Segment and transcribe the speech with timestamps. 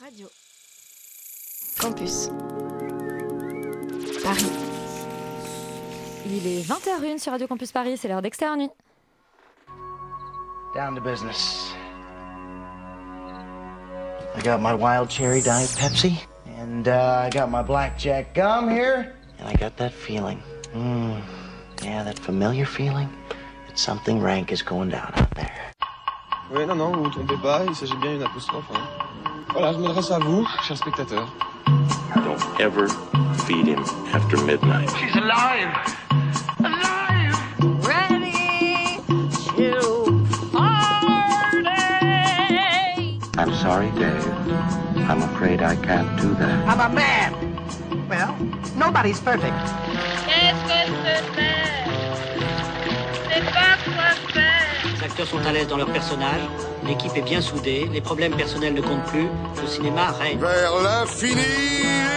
[0.00, 0.28] Radio.
[1.80, 2.30] Campus.
[4.22, 4.46] Paris.
[6.26, 8.70] Il est 20h01 sur Radio Campus Paris, c'est l'heure d'externe nuit.
[10.74, 11.72] Down to business.
[14.36, 16.14] I got my wild cherry diet Pepsi,
[16.60, 20.40] and uh, I got my blackjack gum here, and I got that feeling.
[20.74, 21.20] Mm,
[21.82, 23.08] yeah, that familiar feeling
[23.66, 25.72] that something rank is going down out there.
[26.52, 28.70] Oui, non, non, vous ne vous trompez pas, il s'agit bien d'une apostrophe.
[28.72, 28.97] Hein.
[29.52, 31.28] Voilà, je m'adresse à vous, chers spectateurs.
[32.14, 32.88] Don't ever
[33.46, 33.82] feed him
[34.12, 34.90] after midnight.
[34.98, 35.68] She's alive!
[36.60, 37.34] Alive!
[37.86, 39.00] Ready
[39.56, 40.22] to
[40.52, 41.68] party.
[43.38, 44.26] I'm sorry, Dave.
[45.08, 46.68] I'm afraid I can't do that.
[46.68, 47.34] I'm a man.
[48.08, 48.36] Well,
[48.76, 49.87] nobody's perfect.
[55.20, 56.42] Acteurs sont à l'aise dans leur personnage,
[56.86, 59.26] l'équipe est bien soudée, les problèmes personnels ne comptent plus,
[59.60, 60.38] le cinéma règne.
[60.38, 62.07] Vers l'infini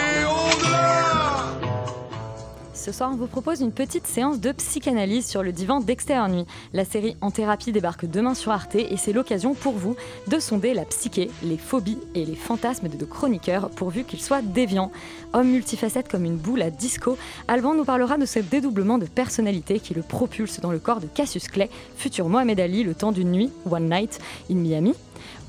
[2.82, 6.46] Ce soir, on vous propose une petite séance de psychanalyse sur le divan d'Extérieur Nuit.
[6.72, 9.94] La série En thérapie débarque demain sur Arte et c'est l'occasion pour vous
[10.26, 14.90] de sonder la psyché, les phobies et les fantasmes de chroniqueurs pourvu qu'ils soient déviants.
[15.32, 17.16] Homme multifacette comme une boule à disco,
[17.46, 21.06] Alban nous parlera de ce dédoublement de personnalité qui le propulse dans le corps de
[21.06, 24.18] Cassius Clay, futur Mohamed Ali le temps d'une nuit, One Night,
[24.50, 24.94] in Miami.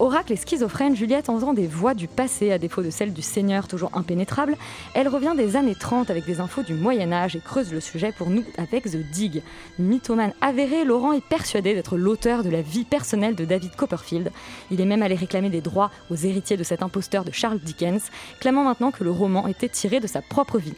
[0.03, 3.69] Oracle et schizophrène, Juliette entend des voix du passé à défaut de celles du Seigneur
[3.69, 4.57] toujours impénétrable.
[4.95, 8.29] Elle revient des années 30 avec des infos du Moyen-Âge et creuse le sujet pour
[8.29, 9.43] nous avec The Dig.
[9.79, 14.29] Mythomane avéré, Laurent est persuadé d'être l'auteur de la vie personnelle de David Copperfield.
[14.71, 18.11] Il est même allé réclamer des droits aux héritiers de cet imposteur de Charles Dickens,
[18.41, 20.75] clamant maintenant que le roman était tiré de sa propre vie.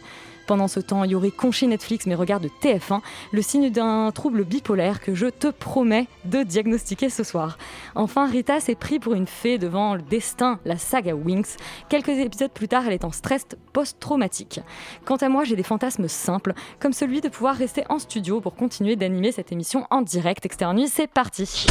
[0.47, 3.01] Pendant ce temps, Yuri conchit Netflix mais regarde TF1,
[3.31, 7.57] le signe d'un trouble bipolaire que je te promets de diagnostiquer ce soir.
[7.95, 11.57] Enfin, Rita s'est pris pour une fée devant le destin, la saga Winx.
[11.89, 14.59] Quelques épisodes plus tard, elle est en stress post-traumatique.
[15.05, 18.55] Quant à moi, j'ai des fantasmes simples, comme celui de pouvoir rester en studio pour
[18.55, 20.45] continuer d'animer cette émission en direct.
[20.45, 21.65] Externe Nuit, c'est parti.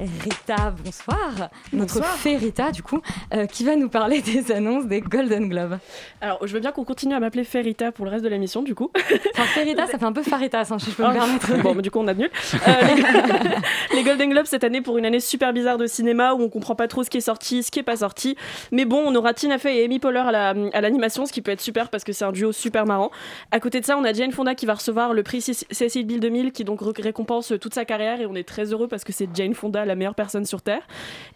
[0.00, 1.50] Rita, bonsoir.
[1.74, 2.16] Notre Bonsoir.
[2.16, 3.00] fée Rita, du coup,
[3.34, 5.78] euh, qui va nous parler des annonces des Golden Globes.
[6.22, 8.74] Alors, je veux bien qu'on continue à m'appeler Ferrita pour le reste de l'émission, du
[8.74, 8.90] coup.
[9.34, 11.54] Enfin, Ferrita, ça fait un peu Faritas, hein, si je peux me Ah, permettre.
[11.62, 12.30] bon, mais du coup, on annule.
[12.66, 12.70] Euh,
[13.90, 13.96] les...
[13.96, 16.74] les Golden Globes cette année pour une année super bizarre de cinéma où on comprend
[16.74, 18.36] pas trop ce qui est sorti, ce qui est pas sorti.
[18.72, 21.42] Mais bon, on aura Tina Fey et Amy Poehler à la- à l'animation, ce qui
[21.42, 23.10] peut être super parce que c'est un duo super marrant.
[23.50, 26.06] À côté de ça, on a Jane Fonda qui va recevoir le prix Céc- Cécile
[26.06, 29.04] Bill 2000 qui donc ré- récompense toute sa carrière et on est très heureux parce
[29.04, 30.86] que c'est Jane Fonda, la meilleure personne sur Terre.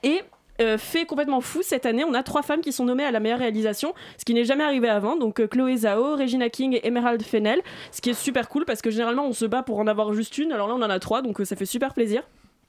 [0.02, 0.22] Et
[0.60, 3.18] euh, fait complètement fou cette année, on a trois femmes qui sont nommées à la
[3.18, 5.16] meilleure réalisation, ce qui n'est jamais arrivé avant.
[5.16, 7.60] Donc euh, Chloé Zhao, Regina King et Emerald Fennell,
[7.90, 10.38] ce qui est super cool parce que généralement on se bat pour en avoir juste
[10.38, 10.52] une.
[10.52, 12.22] Alors là on en a trois, donc euh, ça fait super plaisir.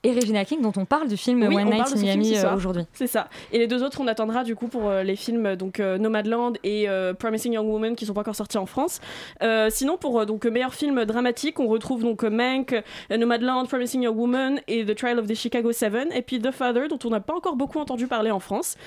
[0.06, 2.56] Et Regina King, dont on parle du film Oui, One on Night in Miami euh,
[2.56, 2.84] aujourd'hui.
[2.94, 3.28] C'est ça.
[3.52, 6.54] Et les deux autres, on attendra du coup pour euh, les films donc euh, Nomadland
[6.64, 9.02] et Promising Young Woman qui sont pas encore sortis en France.
[9.70, 12.76] Sinon pour donc meilleur film dramatique, on retrouve donc Mank,
[13.10, 16.88] Nomadland, Promising Young Woman et The Trial of the Chicago Seven et puis The Father
[16.88, 18.78] dont on n'a pas encore beaucoup entendu parler en France.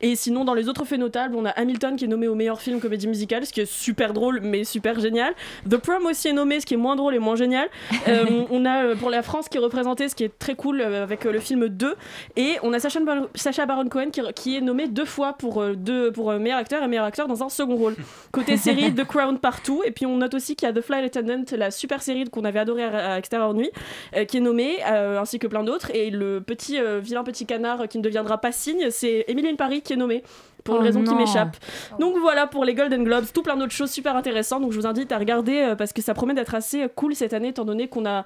[0.00, 2.60] Et sinon dans les autres faits notables, on a Hamilton qui est nommé au meilleur
[2.60, 5.34] film comédie musicale, ce qui est super drôle mais super génial.
[5.68, 7.68] The Prom aussi est nommé, ce qui est moins drôle et moins génial.
[8.06, 10.80] Euh, on a euh, pour la France qui est représentée, ce qui est très cool
[10.80, 11.94] euh, avec le film 2.
[12.36, 15.62] Et on a Sacha Baron, Sacha Baron Cohen qui, qui est nommé deux fois pour,
[15.74, 17.96] deux, pour meilleur acteur et meilleur acteur dans un second rôle.
[18.32, 19.82] Côté série, The Crown partout.
[19.84, 22.44] Et puis on note aussi qu'il y a The Flight Attendant, la super série qu'on
[22.44, 23.70] avait adorée à, à Extérieur Nuit,
[24.16, 25.90] euh, qui est nommée, euh, ainsi que plein d'autres.
[25.94, 29.82] Et le petit vilain petit canard qui ne deviendra pas cygne, c'est Emily in Paris
[29.88, 30.22] qui est nommée.
[30.64, 31.56] Pour une Oh raison qui m'échappe.
[31.98, 34.60] Donc voilà pour les Golden Globes, tout plein d'autres choses super intéressantes.
[34.60, 37.14] Donc je vous invite à regarder euh, parce que ça promet d'être assez euh, cool
[37.14, 38.24] cette année, étant donné qu'on a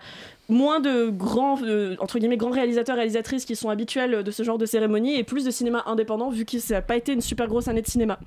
[0.48, 4.58] moins de grands, euh, entre guillemets, grands réalisateurs réalisatrices qui sont habituels de ce genre
[4.58, 7.46] de cérémonie et plus de cinéma indépendant vu que ça n'a pas été une super
[7.46, 8.18] grosse année de cinéma.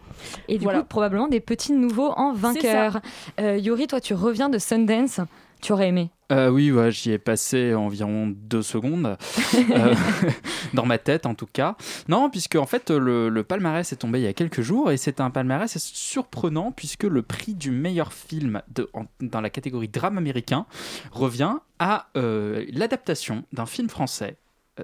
[0.47, 0.79] Et du Voilà.
[0.81, 3.01] coup, probablement des petits nouveaux en vainqueur.
[3.41, 5.19] Euh, Yuri, toi, tu reviens de Sundance.
[5.61, 6.09] Tu aurais aimé.
[6.31, 9.15] Euh, oui, ouais, j'y ai passé environ deux secondes,
[9.71, 9.95] euh,
[10.73, 11.75] dans ma tête en tout cas.
[12.07, 14.97] Non, puisque en fait le, le palmarès est tombé il y a quelques jours et
[14.97, 19.87] c'est un palmarès surprenant puisque le prix du meilleur film de- en- dans la catégorie
[19.87, 20.65] drame américain
[21.11, 24.37] revient à euh, l'adaptation d'un film français.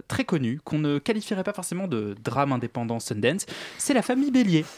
[0.08, 3.46] Très connu, qu'on ne qualifierait pas forcément de drame indépendant Sundance,
[3.78, 4.66] c'est La famille Bélier.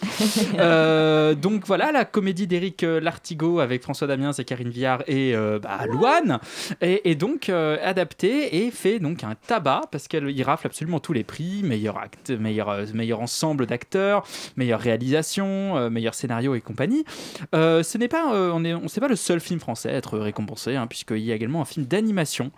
[0.60, 5.36] Euh, donc voilà, la comédie d'Éric euh, Lartigot avec François Damiens et Karine Viard et
[5.36, 6.39] euh, bah, Louane
[6.81, 11.13] est, est donc euh, adaptée et fait donc un tabac parce qu'elle rafle absolument tous
[11.13, 14.25] les prix meilleur acte, meilleur, meilleur ensemble d'acteurs,
[14.57, 17.04] meilleure réalisation, meilleur scénario et compagnie.
[17.54, 20.88] Ce n'est pas, on est, on pas le seul film français à être récompensé, hein,
[20.88, 22.51] puisqu'il y a également un film d'animation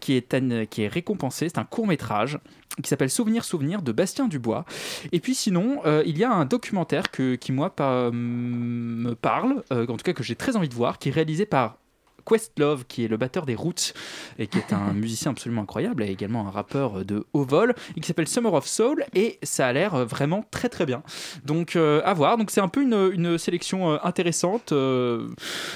[0.00, 2.38] qui est an- qui est récompensé C'est un court métrage
[2.82, 4.64] qui s'appelle Souvenir Souvenir de Bastien Dubois.
[5.12, 7.72] Et puis sinon, euh, il y a un documentaire que, qui moi
[8.12, 11.46] me parle, euh, en tout cas que j'ai très envie de voir, qui est réalisé
[11.46, 11.78] par
[12.24, 13.92] Questlove, qui est le batteur des Roots
[14.38, 18.00] et qui est un musicien absolument incroyable, et également un rappeur de haut vol, et
[18.00, 21.02] qui s'appelle Summer of Soul, et ça a l'air euh, vraiment très très bien.
[21.44, 25.28] Donc euh, à voir, donc c'est un peu une, une sélection euh, intéressante, euh,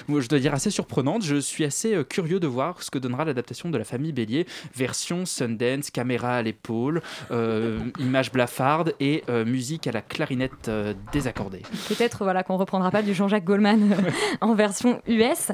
[0.08, 1.24] je dois dire assez surprenante.
[1.24, 5.26] Je suis assez curieux de voir ce que donnera l'adaptation de la famille Bélier, version
[5.26, 10.70] Sundance, caméra à l'épaule, euh, image blafarde et musique à la clarinette
[11.12, 11.62] désaccordée.
[11.88, 13.96] Peut-être voilà, qu'on reprendra pas du Jean-Jacques Goldman
[14.40, 15.52] en version US.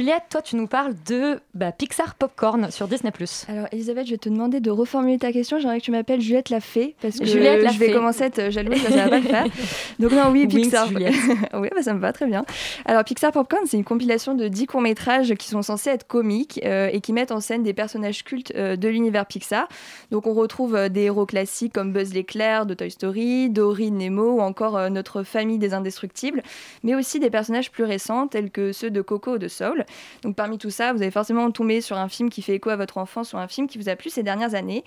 [0.00, 3.12] Juliette, toi, tu nous parles de bah, Pixar Popcorn sur Disney+.
[3.48, 5.58] Alors Elisabeth, je vais te demander de reformuler ta question.
[5.58, 7.92] J'aimerais que tu m'appelles Juliette la Fée parce que Juliette la je vais Fée.
[7.92, 9.44] commencer à être jalouse, ça, ça va pas le faire.
[9.98, 10.88] Donc non, oui, Pixar.
[11.52, 12.46] Oui, bah, ça me va très bien.
[12.86, 16.88] Alors Pixar Popcorn, c'est une compilation de 10 courts-métrages qui sont censés être comiques euh,
[16.90, 19.68] et qui mettent en scène des personnages cultes euh, de l'univers Pixar.
[20.10, 24.36] Donc on retrouve euh, des héros classiques comme Buzz l'éclair de Toy Story, Dory Nemo
[24.36, 26.42] ou encore euh, notre famille des indestructibles,
[26.84, 29.84] mais aussi des personnages plus récents tels que ceux de Coco ou de Soul.
[30.22, 32.76] Donc parmi tout ça, vous allez forcément tomber sur un film qui fait écho à
[32.76, 34.84] votre enfance ou un film qui vous a plu ces dernières années.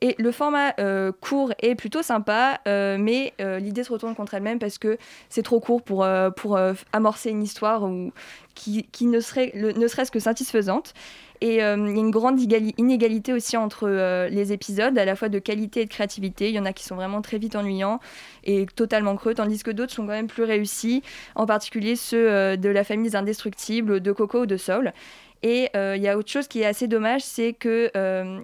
[0.00, 4.34] Et le format euh, court est plutôt sympa, euh, mais euh, l'idée se retourne contre
[4.34, 4.98] elle-même parce que
[5.28, 6.06] c'est trop court pour,
[6.36, 6.58] pour
[6.92, 8.12] amorcer une histoire ou,
[8.54, 10.94] qui, qui ne serait ne serait-ce que satisfaisante.
[11.44, 15.14] Et euh, il y a une grande inégalité aussi entre euh, les épisodes, à la
[15.14, 16.48] fois de qualité et de créativité.
[16.48, 18.00] Il y en a qui sont vraiment très vite ennuyants
[18.44, 21.02] et totalement creux, tandis que d'autres sont quand même plus réussis,
[21.34, 24.94] en particulier ceux euh, de la famille des Indestructibles, de Coco ou de Soul.
[25.42, 27.90] Et il y a autre chose qui est assez dommage, c'est que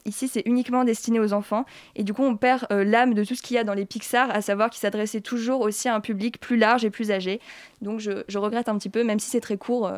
[0.04, 1.64] ici c'est uniquement destiné aux enfants
[1.96, 4.28] et du coup on perd l'âme de tout ce qu'il y a dans les Pixar,
[4.30, 7.40] à savoir qu'ils s'adressaient toujours aussi à un public plus large et plus âgé.
[7.80, 9.90] Donc je, regrette un petit peu, même si c'est très court,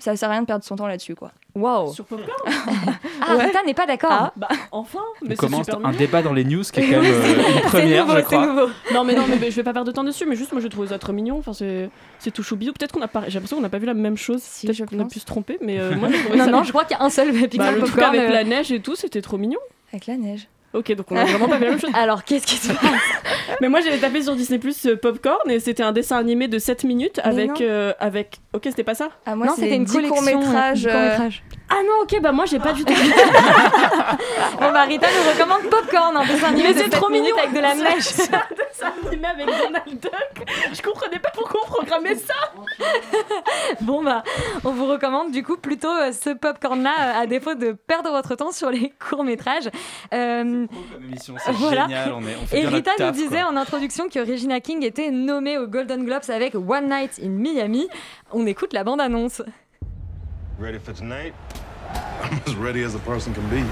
[0.00, 1.30] ça sert à rien de perdre son temps là-dessus quoi.
[1.54, 2.30] Waouh Sur Popcorn?
[3.22, 3.44] Ah, Ouais.
[3.46, 4.10] Rita n'est pas d'accord.
[4.12, 4.32] Ah.
[4.36, 5.98] Bah, enfin On Mais c'est commence super un mignon.
[5.98, 8.46] débat dans les news qui est quand même euh, une première, nouveau, je crois.
[8.94, 10.60] Non mais non mais, mais je vais pas perdre de temps dessus mais juste moi
[10.60, 13.34] je trouve ça très mignon enfin c'est c'est tout choubidou peut-être qu'on a pas j'ai
[13.34, 15.26] l'impression qu'on n'a pas vu la même chose Si, peut-être je qu'on a pu se
[15.26, 17.32] tromper mais euh, moi trouvé Non, ça non, je crois qu'il y a un seul
[17.32, 19.58] Bah, Pixar le truc avec euh, la neige et tout c'était trop mignon
[19.92, 20.48] Avec la neige.
[20.72, 22.80] Ok donc on a vraiment pas vu la même chose Alors, qu'est-ce qui se passe?
[23.60, 26.58] Mais moi j'avais tapé sur Disney Plus euh, Popcorn et c'était un dessin animé de
[26.58, 27.56] 7 minutes Mais avec non.
[27.62, 29.08] euh, avec ok c'était pas ça?
[29.26, 30.40] Ah, moi Non, c'était une 10 collection.
[30.86, 31.28] euh.
[31.72, 32.92] Ah non ok bah moi j'ai pas du tout
[34.60, 37.26] Bon, bah, Rita nous recommande Popcorn, un dessin animé Mais de c'est 7 trop minutes
[37.32, 37.38] mignon.
[37.38, 38.02] avec de la neige.
[38.02, 42.34] c'est un dessin animé avec Donald Duck je comprenais pas pourquoi on programmait ça
[43.80, 44.22] Bon, bah,
[44.64, 48.34] on vous recommande du coup plutôt euh, ce Popcorn-là, euh, à défaut de perdre votre
[48.34, 49.68] temps sur les courts-métrages.
[50.12, 51.82] Euh, Comme émission, c'est Voilà.
[51.84, 53.50] génial, on, est, on fait Et Rita nous disait quoi.
[53.50, 57.88] en introduction que Regina King était nommée aux Golden Globes avec One Night in Miami.
[58.32, 59.42] On écoute la bande-annonce.
[60.60, 61.32] Ready for tonight?
[62.22, 63.64] I'm as ready as a person can be.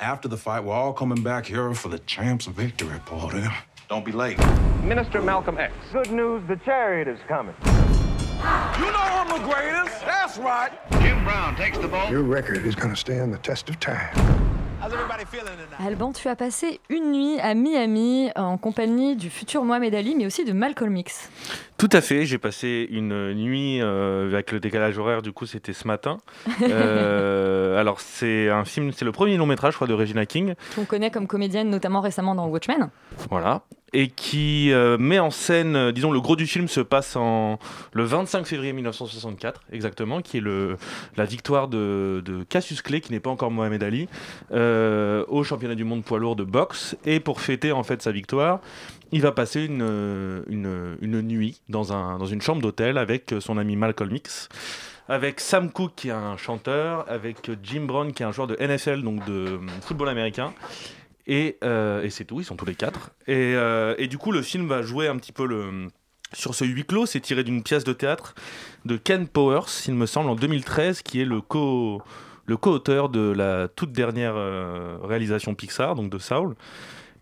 [0.00, 3.38] After the fight, we're all coming back here for the champ's victory party.
[3.38, 3.50] Eh?
[3.88, 4.38] Don't be late.
[4.82, 5.72] Minister Malcolm X.
[5.92, 7.54] Good news, the chariot is coming.
[7.64, 10.00] You know I'm the greatest.
[10.04, 10.70] That's right.
[11.00, 12.10] Jim Brown takes the ball.
[12.10, 14.57] Your record is going to stand the test of time.
[14.80, 15.80] How's everybody feeling tonight?
[15.84, 20.24] Alban, tu as passé une nuit à Miami en compagnie du futur Mohamed Ali, mais
[20.26, 21.30] aussi de Malcolm X.
[21.78, 25.72] Tout à fait, j'ai passé une nuit euh, avec le décalage horaire, du coup c'était
[25.72, 26.18] ce matin.
[26.68, 30.54] Euh, alors c'est un film, c'est le premier long métrage je crois de Regina King,
[30.74, 32.90] qu'on connaît comme comédienne, notamment récemment dans Watchmen.
[33.30, 37.16] voilà, et qui euh, met en scène, euh, disons le gros du film se passe
[37.16, 37.58] en
[37.92, 40.76] le 25 février 1964 exactement, qui est le,
[41.16, 44.08] la victoire de, Cassius Clay, qui n'est pas encore Mohamed Ali,
[44.52, 48.12] euh, au championnat du monde poids lourd de boxe, et pour fêter en fait sa
[48.12, 48.60] victoire,
[49.10, 53.56] il va passer une, une, une nuit dans, un, dans une chambre d'hôtel avec son
[53.56, 54.50] ami Malcolm X,
[55.08, 58.56] avec Sam Cooke qui est un chanteur, avec Jim Brown qui est un joueur de
[58.60, 60.52] NFL, donc de football américain.
[61.28, 63.10] Et, euh, et c'est tout, ils sont tous les quatre.
[63.26, 65.46] Et, euh, et du coup, le film va jouer un petit peu
[66.32, 67.06] sur ce huis clos.
[67.06, 68.34] C'est tiré d'une pièce de théâtre
[68.86, 72.02] de Ken Powers, il me semble, en 2013, qui est le co
[72.46, 76.54] le co-auteur de la toute dernière euh, réalisation Pixar, donc de Saul.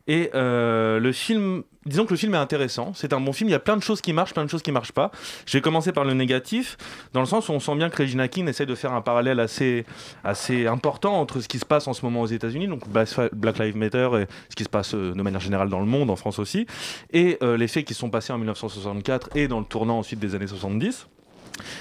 [0.09, 2.93] Et euh, le film, disons que le film est intéressant.
[2.95, 3.49] C'est un bon film.
[3.49, 5.11] Il y a plein de choses qui marchent, plein de choses qui marchent pas.
[5.47, 6.77] Je vais commencer par le négatif,
[7.13, 9.41] dans le sens où on sent bien que Regina King essaie de faire un parallèle
[9.41, 9.85] assez,
[10.23, 13.77] assez important entre ce qui se passe en ce moment aux États-Unis, donc Black Lives
[13.77, 16.39] Matter, et ce qui se passe euh, de manière générale dans le monde, en France
[16.39, 16.67] aussi,
[17.13, 20.35] et euh, les faits qui sont passés en 1964 et dans le tournant ensuite des
[20.35, 21.09] années 70.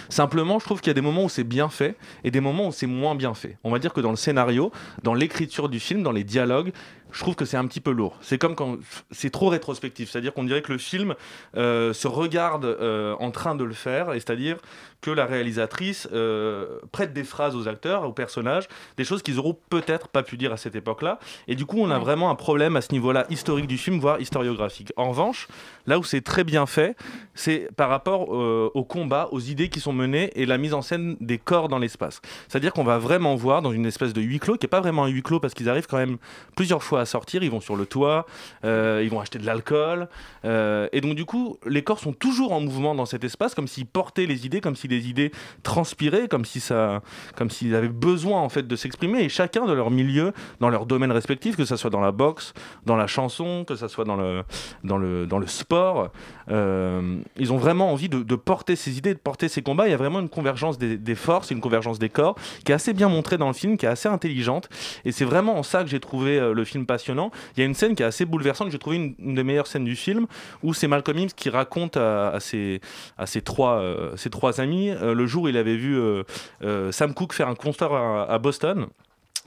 [0.09, 2.67] Simplement, je trouve qu'il y a des moments où c'est bien fait et des moments
[2.67, 3.57] où c'est moins bien fait.
[3.63, 4.71] On va dire que dans le scénario,
[5.03, 6.71] dans l'écriture du film, dans les dialogues,
[7.15, 8.17] je trouve que c'est un petit peu lourd.
[8.21, 8.77] C'est comme quand
[9.09, 11.15] c'est trop rétrospectif, c'est-à-dire qu'on dirait que le film
[11.55, 14.57] euh, se regarde euh, en train de le faire, et c'est-à-dire
[14.99, 18.67] que la réalisatrice euh, prête des phrases aux acteurs, aux personnages,
[18.97, 21.19] des choses qu'ils auront peut-être pas pu dire à cette époque-là.
[21.47, 24.19] Et du coup, on a vraiment un problème à ce niveau-là historique du film, voire
[24.19, 24.91] historiographique.
[24.97, 25.47] En revanche,
[25.85, 26.97] là où c'est très bien fait,
[27.33, 31.15] c'est par rapport au combat, aux idées qui sont menées et la mise en scène
[31.19, 32.19] des corps dans l'espace.
[32.47, 35.05] C'est-à-dire qu'on va vraiment voir dans une espèce de huis clos, qui n'est pas vraiment
[35.05, 36.17] un huis clos parce qu'ils arrivent quand même
[36.55, 38.25] plusieurs fois à sortir, ils vont sur le toit,
[38.63, 40.07] euh, ils vont acheter de l'alcool,
[40.43, 43.67] euh, et donc du coup, les corps sont toujours en mouvement dans cet espace, comme
[43.67, 45.31] s'ils portaient les idées, comme si les idées
[45.63, 47.01] transpiraient, comme si ça,
[47.35, 50.85] comme s'ils avaient besoin en fait de s'exprimer, et chacun de leur milieu, dans leur
[50.85, 52.53] domaine respectif, que ça soit dans la boxe,
[52.85, 54.43] dans la chanson, que ça soit dans le,
[54.83, 56.11] dans le, dans le sport,
[56.51, 59.87] euh, ils ont vraiment envie de, porter ces idées, de porter ces combats.
[59.87, 62.93] Il y a vraiment une convergence des, forces, une convergence des corps, qui est assez
[62.93, 64.69] bien montrée dans le film, qui est assez intelligente,
[65.05, 67.31] et c'est vraiment en ça que j'ai trouvé le film passionnant.
[67.55, 69.85] Il y a une scène qui est assez bouleversante, j'ai trouvé une, des meilleures scènes
[69.85, 70.27] du film,
[70.63, 72.79] où c'est Malcolm X qui raconte à, euh,
[73.25, 77.55] ses trois amis euh, le jour où il avait vu euh, Sam Cooke faire un
[77.55, 78.87] concert à Boston.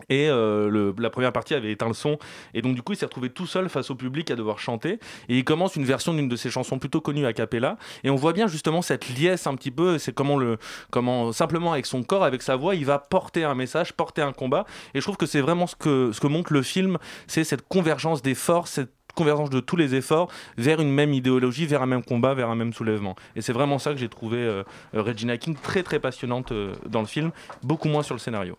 [0.08, 2.18] Et euh, la première partie avait éteint le son.
[2.54, 4.98] Et donc, du coup, il s'est retrouvé tout seul face au public à devoir chanter.
[5.28, 7.76] Et il commence une version d'une de ses chansons plutôt connues a cappella.
[8.04, 9.98] Et on voit bien justement cette liesse un petit peu.
[9.98, 10.58] C'est comment, le,
[10.90, 14.32] comment, simplement avec son corps, avec sa voix, il va porter un message, porter un
[14.32, 14.64] combat.
[14.94, 17.66] Et je trouve que c'est vraiment ce que, ce que montre le film c'est cette
[17.68, 21.86] convergence des forces, cette convergence de tous les efforts vers une même idéologie, vers un
[21.86, 23.16] même combat, vers un même soulèvement.
[23.34, 24.62] Et c'est vraiment ça que j'ai trouvé euh,
[24.94, 28.56] euh, Regina King très très passionnante euh, dans le film, beaucoup moins sur le scénario.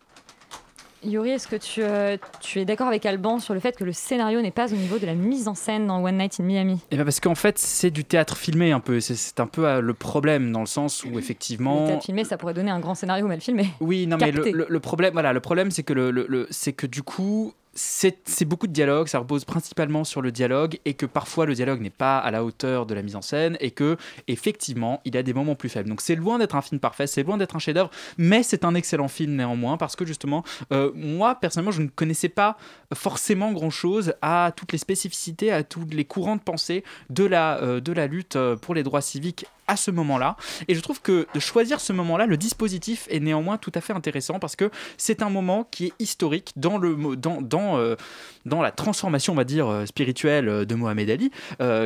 [1.04, 3.94] Yuri, est-ce que tu, euh, tu es d'accord avec Alban sur le fait que le
[3.94, 6.80] scénario n'est pas au niveau de la mise en scène dans One Night in Miami?
[6.92, 9.00] Et ben parce qu'en fait, c'est du théâtre filmé un peu.
[9.00, 11.86] C'est- un peu euh, le problème dans le sens où Le effectivement.
[11.88, 13.70] théâtre filmé, ça pourrait donner un grand scénario mal filmé.
[13.80, 16.48] Oui, non, mais le, le- le problème, voilà, le problème, c'est que le, le- le-
[16.50, 20.96] c'est que du coup, c'est beaucoup de dialogue, ça repose principalement sur le dialogue et
[20.96, 23.72] que parfois le dialogue n'est pas à la hauteur de la mise en scène et
[23.72, 23.98] que
[24.28, 25.90] effectivement, il a des moments plus faibles.
[25.90, 28.76] Donc c'est loin d'être un film parfait, c'est loin d'être un chef-d'œuvre, mais c'est un
[28.76, 32.58] excellent film néanmoins parce que justement, euh, moi personnellement, je ne connaissais pas
[32.94, 37.80] forcément grand-chose à toutes les spécificités, à tous les courants de pensée de la, euh,
[37.80, 40.36] de la lutte euh, pour les droits civiques à ce moment-là.
[40.68, 43.94] Et je trouve que de choisir ce moment-là, le dispositif est néanmoins tout à fait
[43.94, 47.96] intéressant parce que c'est un moment qui est historique dans, le, dans, dans, euh,
[48.46, 51.32] dans la transformation, on va dire, euh, spirituelle euh, de Mohamed Ali,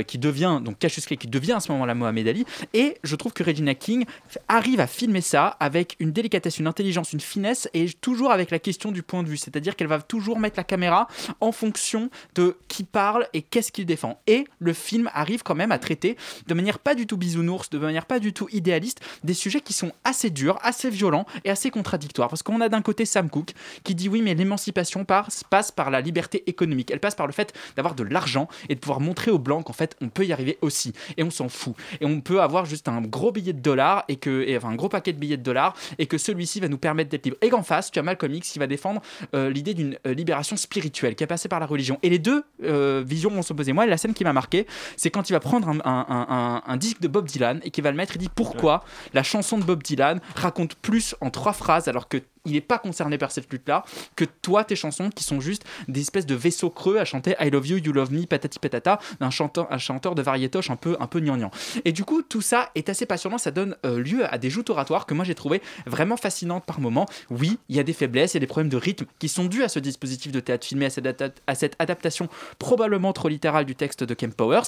[0.07, 2.45] qui devient, donc Cassius qui devient à ce moment-là Mohamed Ali.
[2.73, 4.05] Et je trouve que Regina King
[4.47, 8.59] arrive à filmer ça avec une délicatesse, une intelligence, une finesse et toujours avec la
[8.59, 9.37] question du point de vue.
[9.37, 11.07] C'est-à-dire qu'elle va toujours mettre la caméra
[11.41, 14.21] en fonction de qui parle et qu'est-ce qu'il défend.
[14.27, 16.15] Et le film arrive quand même à traiter
[16.47, 19.73] de manière pas du tout bisounours, de manière pas du tout idéaliste, des sujets qui
[19.73, 22.29] sont assez durs, assez violents et assez contradictoires.
[22.29, 23.53] Parce qu'on a d'un côté Sam Cooke
[23.83, 25.43] qui dit oui, mais l'émancipation passe,
[25.75, 26.91] par la liberté économique.
[26.91, 29.73] Elle passe par le fait d'avoir de l'argent et de pouvoir montrer aux blancs qu'en
[29.73, 30.93] fait on peut y arriver aussi.
[31.17, 31.75] Et on s'en fout.
[32.01, 35.13] Et on peut avoir juste un gros billet de dollars et que, un gros paquet
[35.13, 37.37] de billets de dollars et que celui-ci va nous permettre d'être libres.
[37.41, 39.01] Et qu'en face, tu as Malcolm X qui va défendre
[39.33, 41.99] euh, l'idée d'une euh, libération spirituelle qui est passée par la religion.
[42.03, 43.73] Et les deux euh, visions vont s'opposer.
[43.73, 47.25] Moi, la scène qui m'a marqué, c'est quand il va prendre un disque de Bob
[47.25, 48.15] Dylan et qu'il va le mettre.
[48.15, 52.21] Il dit pourquoi la chanson de Bob Dylan raconte plus en trois phrases alors que
[52.45, 53.85] il n'est pas concerné par cette lutte-là
[54.17, 57.49] que toi, tes chansons qui sont juste des espèces de vaisseaux creux à chanter I
[57.49, 60.97] love you, you love me, patati patata, d'un chanteur, un chanteur de variétoche un peu,
[60.99, 61.51] un peu gnangnan.
[61.85, 64.69] Et du coup, tout ça est assez passionnant, ça donne euh, lieu à des joutes
[64.69, 67.05] oratoires que moi j'ai trouvé vraiment fascinantes par moments.
[67.29, 69.45] Oui, il y a des faiblesses, il y a des problèmes de rythme qui sont
[69.45, 72.27] dus à ce dispositif de théâtre filmé, à cette, adapta- à cette adaptation
[72.59, 74.63] probablement trop littérale du texte de Kem Powers.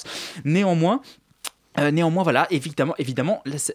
[0.45, 1.01] Néanmoins,
[1.79, 3.73] euh, néanmoins, voilà, évidemment, évidemment, là, ça-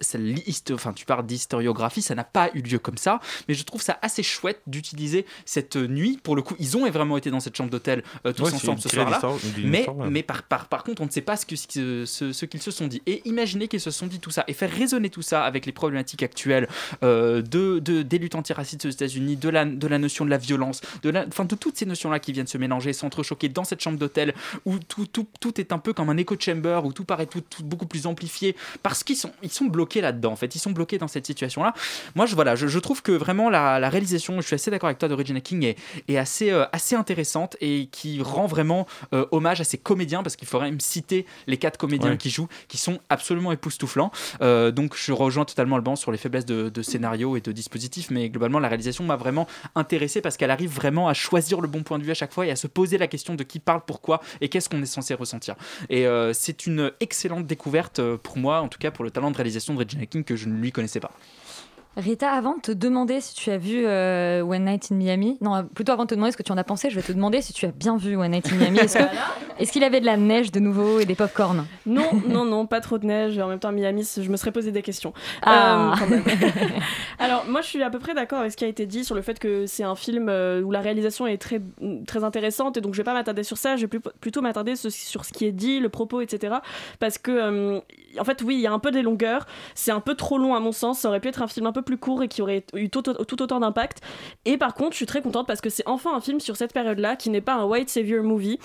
[0.72, 3.98] enfin, tu parles d'historiographie, ça n'a pas eu lieu comme ça, mais je trouve ça
[4.02, 6.18] assez chouette d'utiliser cette euh, nuit.
[6.22, 8.80] Pour le coup, ils ont vraiment été dans cette chambre d'hôtel euh, tous Ouais, ensemble
[8.80, 9.20] ce soir-là.
[9.64, 10.10] Mais, histoire, ouais.
[10.10, 12.62] mais par, par, par contre, on ne sait pas ce que- ce, ce- ce qu'ils
[12.62, 13.02] se sont dit.
[13.06, 15.72] Et imaginez qu'ils se sont dit tout ça et faire résonner tout ça avec les
[15.72, 16.68] problématiques actuelles
[17.02, 20.38] euh, de, de- des luttes antiracistes aux États-Unis, de la, de la notion de la
[20.38, 23.80] violence, de, la, enfin, de toutes ces notions-là qui viennent se mélanger, s'entrechoquer dans cette
[23.80, 27.04] chambre d'hôtel où tout, tout, tout est un peu comme un echo chamber, où tout
[27.04, 30.32] paraît tout, tout beaucoup plus amplifié parce qu'ils sont, ils sont bloqués là-dedans.
[30.32, 31.74] En fait, ils sont bloqués dans cette situation-là.
[32.14, 34.86] Moi, je, voilà, je, je trouve que vraiment la, la réalisation, je suis assez d'accord
[34.88, 35.76] avec toi, de Regina King est,
[36.08, 40.36] est assez, euh, assez intéressante et qui rend vraiment euh, hommage à ses comédiens parce
[40.36, 42.16] qu'il faudrait même citer les quatre comédiens Ouais.
[42.16, 44.10] qui jouent, qui sont absolument époustouflants.
[44.40, 47.52] Euh, donc, je rejoins totalement le banc sur les faiblesses de, de scénario et de
[47.52, 51.68] dispositif, mais globalement, la réalisation m'a vraiment intéressé parce qu'elle arrive vraiment à choisir le
[51.68, 53.58] bon point de vue à chaque fois et à se poser la question de qui
[53.58, 55.56] parle, pourquoi et qu'est-ce qu'on est censé ressentir.
[55.88, 59.36] Et c'est une excellente découverte euh, pour moi, en tout cas pour le talent de
[59.36, 61.10] réalisation de Regina King que je ne lui connaissais pas.
[61.96, 65.56] Rita, avant de te demander si tu as vu euh, One Night in Miami, non,
[65.56, 67.10] euh, plutôt avant de te demander ce que tu en as pensé, je vais te
[67.12, 68.78] demander si tu as bien vu One Night in Miami.
[68.78, 69.04] Est-ce que-
[69.60, 72.80] est-ce qu'il avait de la neige de nouveau et des pop-corn Non, non, non, pas
[72.80, 73.36] trop de neige.
[73.38, 75.12] Et en même temps, Miami, je me serais posé des questions.
[75.42, 75.92] Ah.
[75.92, 76.24] Euh, quand même.
[77.18, 79.14] Alors, moi, je suis à peu près d'accord avec ce qui a été dit sur
[79.14, 81.60] le fait que c'est un film euh, où la réalisation est très,
[82.06, 82.76] très intéressante.
[82.76, 83.76] Et donc, je vais pas m'attarder sur ça.
[83.76, 86.56] Je vais plus- plutôt m'attarder sur ce qui est dit, le propos, etc.
[86.98, 87.80] Parce que, euh,
[88.18, 89.46] en fait, oui, il y a un peu des longueurs.
[89.74, 91.00] C'est un peu trop long, à mon sens.
[91.00, 93.02] Ça aurait pu être un film un peu plus court et qui aurait eu tout,
[93.02, 94.00] tout autant d'impact.
[94.44, 96.72] Et par contre, je suis très contente parce que c'est enfin un film sur cette
[96.72, 98.58] période-là qui n'est pas un white savior movie.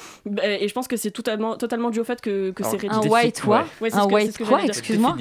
[0.43, 3.09] Et je pense que c'est totalement, totalement dû au fait que, que c'est Un rédigé.
[3.09, 4.63] white quoi Ouais, Un ce que- c'est white quoi.
[4.63, 5.15] Excuse-moi.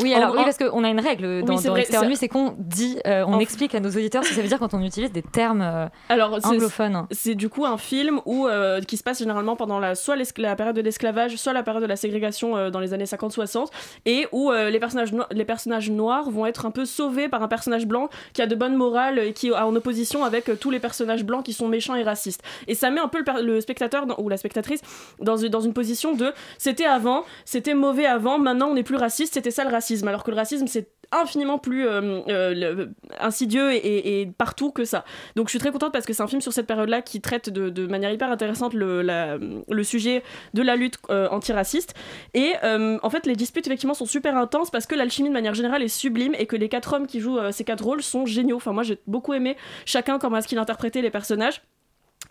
[0.00, 2.54] Oui, En- alors oui, parce qu'on a une règle dans, Oui, c'est dans c'est qu'on
[2.58, 4.82] dit, euh, on En- explique à nos auditeurs ce que ça veut dire quand on
[4.82, 7.06] utilise des termes euh, Alors, anglophones.
[7.10, 10.56] C'est du coup un film où, euh, qui se passe généralement pendant la, soit la
[10.56, 13.68] période de l'esclavage, soit la période de la ségrégation euh, dans les années 50-60,
[14.06, 17.42] et où euh, les, personnages no- les personnages noirs vont être un peu sauvés par
[17.42, 20.56] un personnage blanc qui a de bonnes morales et qui est en opposition avec euh,
[20.56, 22.42] tous les personnages blancs qui sont méchants et racistes.
[22.66, 24.77] Et ça met un peu le, spectateur dans- ou la spectatrice
[25.20, 29.34] dans, dans une position de c'était avant, c'était mauvais avant, maintenant on n'est plus raciste,
[29.34, 30.08] c'était ça le racisme.
[30.08, 32.86] Alors que le racisme c'est infiniment plus euh, euh,
[33.18, 35.04] insidieux et, partout que ça.
[35.36, 37.50] Donc je suis très contente parce que c'est un film sur cette période-là qui traite
[37.50, 40.22] de, manière hyper intéressante le, sujet
[40.54, 41.94] de la lutte euh, antiraciste.
[42.34, 45.82] Et en fait, les disputes effectivement sont super intenses parce que l'alchimie de manière générale
[45.82, 48.56] est sublime et que les quatre hommes qui jouent ces quatre rôles sont géniaux.
[48.56, 49.56] Enfin, moi j'ai beaucoup aimé
[49.86, 51.62] chacun comment est-ce qu'il interprétait les personnages.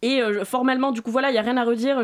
[0.04, 2.04] Et euh, formellement, du coup, voilà, il y a rien à redire.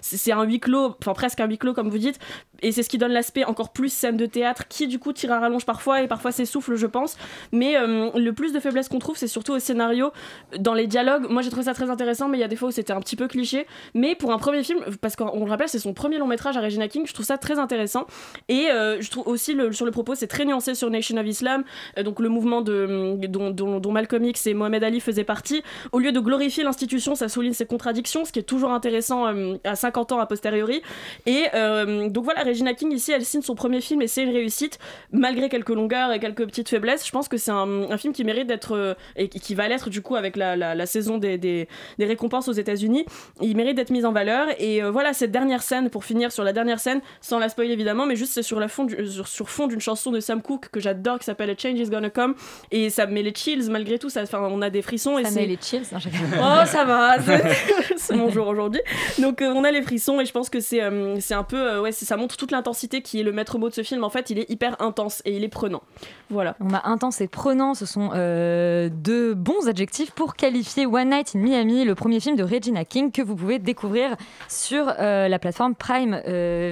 [0.00, 2.18] C'est un huis clos, enfin presque un huis clos, comme vous dites.
[2.62, 5.30] Et c'est ce qui donne l'aspect encore plus scène de théâtre, qui du coup tire
[5.32, 7.18] à rallonge parfois et parfois s'essouffle, je pense.
[7.52, 10.10] Mais euh, le plus de faiblesse qu'on trouve, c'est surtout au scénario,
[10.58, 11.26] dans les dialogues.
[11.28, 13.00] Moi, j'ai trouvé ça très intéressant, mais il y a des fois où c'était un
[13.00, 13.66] petit peu cliché.
[13.92, 16.62] Mais pour un premier film, parce qu'on le rappelle, c'est son premier long métrage à
[16.62, 18.06] Regina King, je trouve ça très intéressant.
[18.48, 21.64] Et euh, je trouve aussi sur le propos, c'est très nuancé sur Nation of Islam,
[22.02, 25.62] donc le mouvement dont- dont Malcolm X et Mohamed Ali faisaient partie.
[25.92, 29.56] Au lieu de glorifier l'institution, ça souligne ses contradictions, ce qui est toujours intéressant euh,
[29.64, 30.82] à 50 ans a posteriori.
[31.26, 34.32] Et euh, donc voilà, Regina King ici, elle signe son premier film et c'est une
[34.32, 34.78] réussite,
[35.12, 37.06] malgré quelques longueurs et quelques petites faiblesses.
[37.06, 39.88] Je pense que c'est un, un film qui mérite d'être, euh, et qui va l'être
[39.90, 43.06] du coup avec la, la- la saison des, des- des récompenses aux États-Unis.
[43.40, 44.48] Il mérite d'être mis en valeur.
[44.58, 48.06] Et voilà, cette dernière scène, pour finir sur la dernière scène, sans la spoiler évidemment,
[48.06, 50.68] mais juste c'est sur, la fond du- sur, sur fond d'une chanson de Sam Cooke
[50.70, 52.34] que j'adore qui s'appelle A Change is Gonna Come.
[52.70, 54.10] Et ça me met les chills malgré tout.
[54.10, 55.16] Ça, on a des frissons.
[55.22, 55.82] Ça met les chills.
[55.92, 56.42] Non.
[56.62, 58.80] Oh, ça va, c'est- c'est mon jour aujourd'hui.
[59.18, 61.56] Donc, euh, on a les frissons et je pense que c'est euh, c'est un peu.
[61.56, 64.04] euh, ouais, ça montre toute l'intensité qui est le maître mot de ce film.
[64.04, 65.82] En fait, il est hyper intense et il est prenant.
[66.30, 66.56] Voilà.
[66.60, 71.38] On a intense et prenant, ce sont deux bons adjectifs pour qualifier One Night in
[71.40, 74.16] Miami, le premier film de Regina King que vous pouvez découvrir
[74.48, 76.20] sur la plateforme Prime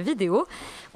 [0.03, 0.45] Video.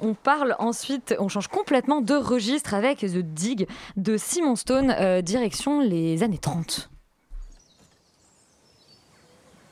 [0.00, 5.80] On parle ensuite, on change complètement de registre avec The Dig de Simon Stone, direction
[5.80, 6.90] les années 30.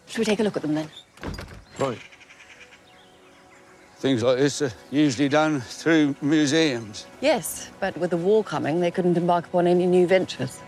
[0.07, 0.88] Should we take a look at them then?
[1.79, 1.99] Right.
[3.99, 7.07] Things like this are usually done through museums.
[7.21, 10.61] Yes, but with the war coming, they couldn't embark upon any new ventures.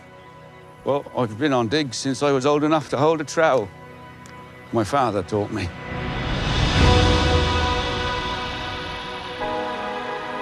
[0.83, 3.69] Well, I've been on digs since I was old enough to hold a trowel.
[4.71, 5.65] My father taught me.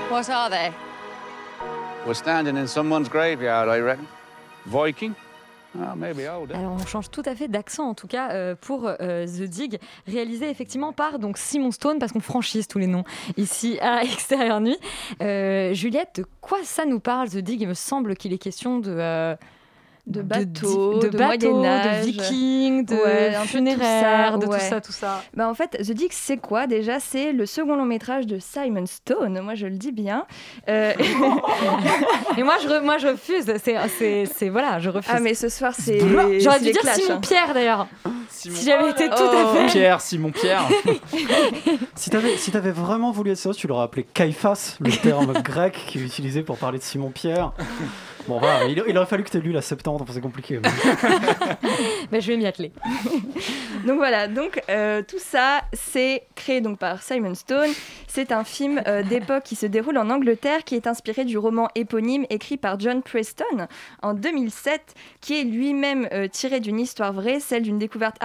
[0.09, 0.73] What are they?
[2.05, 4.07] We're standing in someone's graveyard, I reckon.
[4.65, 5.15] Viking?
[5.79, 6.55] Oh, maybe older.
[6.55, 9.79] Alors on change tout à fait d'accent en tout cas euh, pour euh, The Dig,
[10.07, 13.03] réalisé effectivement par donc Simon Stone parce qu'on franchise tous les noms
[13.37, 14.77] ici à Extérieur Nuit.
[15.21, 17.61] Euh, Juliette, de quoi ça nous parle The Dig?
[17.61, 19.35] Il me semble qu'il est question de
[20.07, 22.05] De bateaux, de, de bateaux, Moyen-Âge.
[22.05, 24.57] de vikings, de Ouais, tout funéraires, ça, de ouais.
[24.57, 25.21] tout ça, tout ça.
[25.35, 27.01] Bah en fait, The Dig, c'est quoi déjà?
[27.01, 30.25] C'est le second long métrage de Simon Stone, moi je le dis bien.
[30.69, 30.93] Euh,
[32.37, 35.11] Et moi je, re- moi je refuse, c'est, c'est, c'est- voilà, je refuse.
[35.13, 35.99] ah mais ce soir c'est...
[36.39, 37.19] J'aurais dû dire clashs, Simon hein.
[37.21, 37.87] Pierre d'ailleurs.
[38.29, 39.55] Si j'avais été tout à Oh.
[39.55, 39.65] fait.
[39.67, 40.63] Pierre, Simon Pierre.
[41.95, 45.73] Si t'avais si t'avais vraiment voulu être sérieux, tu l'aurais appelé Caiphas, le terme grec
[45.87, 47.51] qui est utilisé pour parler de Simon-Pierre.
[48.27, 50.59] Bon il, aurait fallu que tu aies lu la Septante, c'est compliqué.
[52.11, 52.71] mais- je vais m'y atteler.
[53.85, 57.69] Donc voilà, donc euh, tout ça, c'est créé donc par Simon Stone.
[58.07, 61.69] C'est un film euh, d'époque qui se déroule en Angleterre, qui est inspiré du roman
[61.75, 63.45] éponyme écrit par John Preston
[64.01, 68.17] en 2007, qui est lui-même euh, tiré d'une histoire vraie, celle d'une découverte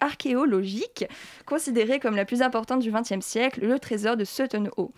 [0.00, 1.06] archéologique
[1.46, 4.92] considérée comme la plus importante du XXe siècle, le trésor de Sutton Hoo.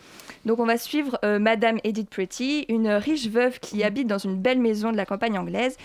[0.45, 4.61] Donc on va suivre Madame Edith Pretty, une riche veuve qui habite dans une belle
[4.61, 5.77] maison de la campagne anglaise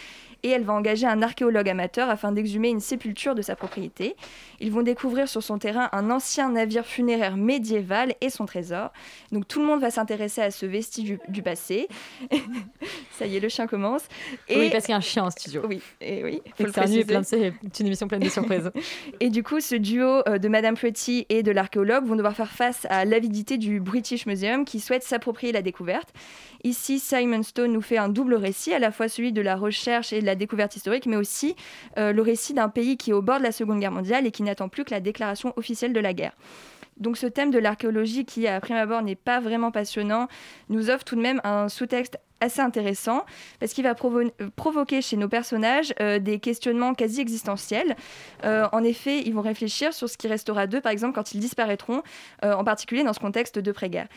[0.43, 4.15] et elle va engager un archéologue amateur afin d'exhumer une sépulture de sa propriété.
[4.59, 8.91] Ils vont découvrir sur son terrain un ancien navire funéraire médiéval et son trésor.
[9.31, 11.87] Donc tout le monde va s'intéresser à ce vestige du, du passé.
[13.11, 14.03] Ça y est, le chien commence.
[14.49, 15.61] Oui, parce qu'il y a un chien en studio.
[15.67, 17.05] Oui, et oui, faut le C'est un nu et préciser.
[17.05, 18.71] plein de- c'est une émission pleine de surprises.
[19.19, 22.51] Et du coup, ce duo euh, de Madame Pretty et de l'archéologue vont devoir faire
[22.51, 26.09] face à l'avidité du British Museum qui souhaite s'approprier la découverte.
[26.63, 30.13] Ici, Simon Stone nous fait un double récit, à la fois celui de la recherche
[30.13, 31.55] et de la découverte historique, mais aussi
[31.97, 34.31] euh, le récit d'un pays qui est au bord de la Seconde Guerre mondiale et
[34.31, 36.33] qui n'attend plus que la déclaration officielle de la guerre.
[36.97, 40.27] Donc ce thème de l'archéologie qui, à prime abord, n'est pas vraiment passionnant,
[40.69, 43.25] nous offre tout de même un sous-texte assez intéressant
[43.59, 47.95] parce qu'il va provo- provoquer chez nos personnages euh, des questionnements quasi existentiels.
[48.43, 51.39] Euh, en effet, ils vont réfléchir sur ce qui restera d'eux, par exemple, quand ils
[51.39, 52.01] disparaîtront,
[52.43, 54.07] euh, en particulier dans ce contexte de pré-guerre.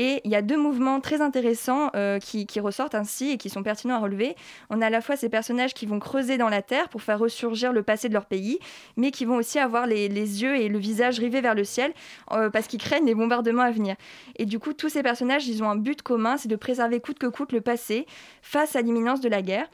[0.00, 3.96] Et il y a deux mouvements très intéressants qui, ressortent ainsi et qui sont pertinents
[3.96, 4.36] à relever.
[4.70, 7.18] On a à la fois ces personnages qui vont creuser dans la terre pour faire
[7.18, 8.60] ressurgir le passé de leur pays,
[8.96, 11.92] mais qui vont aussi avoir les, les yeux et le visage rivés vers le ciel
[12.28, 13.96] parce qu'ils craignent les bombardements à venir.
[14.36, 17.18] Et du coup, tous ces personnages, ils ont un but commun, c'est de préserver coûte
[17.18, 17.60] que coûte le
[18.42, 19.68] face à l'imminence de la guerre.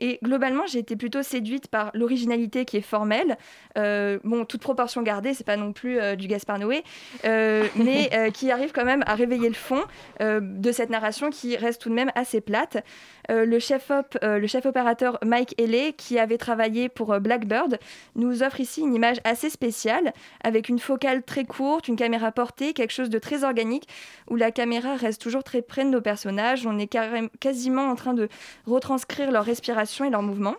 [0.00, 3.36] Et globalement, j'ai été plutôt séduite par l'originalité qui est formelle.
[3.78, 6.82] Euh, bon, toute proportion gardée, c'est pas non plus euh, du Gaspard Noé,
[7.24, 9.82] euh, mais qui arrive quand même à réveiller le fond
[10.20, 12.84] de cette narration qui reste tout de même assez plate.
[13.28, 17.78] Le chef op, le chef opérateur Mike Haley, qui avait travaillé pour Blackbird,
[18.14, 22.72] nous offre ici une image assez spéciale, avec une focale très courte, une caméra portée,
[22.72, 23.88] quelque chose de très organique,
[24.30, 26.66] où la caméra reste toujours très près de nos personnages.
[26.66, 26.96] On est
[27.40, 28.28] quasiment en train de
[28.66, 30.56] retranscrire leur respiration et leurs mouvements.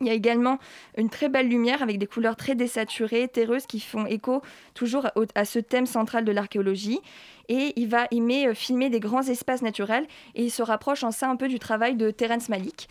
[0.00, 0.58] Il y a également
[0.98, 4.42] une très belle lumière avec des couleurs très désaturées, terreuses, qui font écho
[4.74, 7.00] toujours à ce thème central de l'archéologie.
[7.48, 11.10] Et il va aimer euh, filmer des grands espaces naturels et il se rapproche en
[11.10, 12.88] ça un peu du travail de Terrence Malick.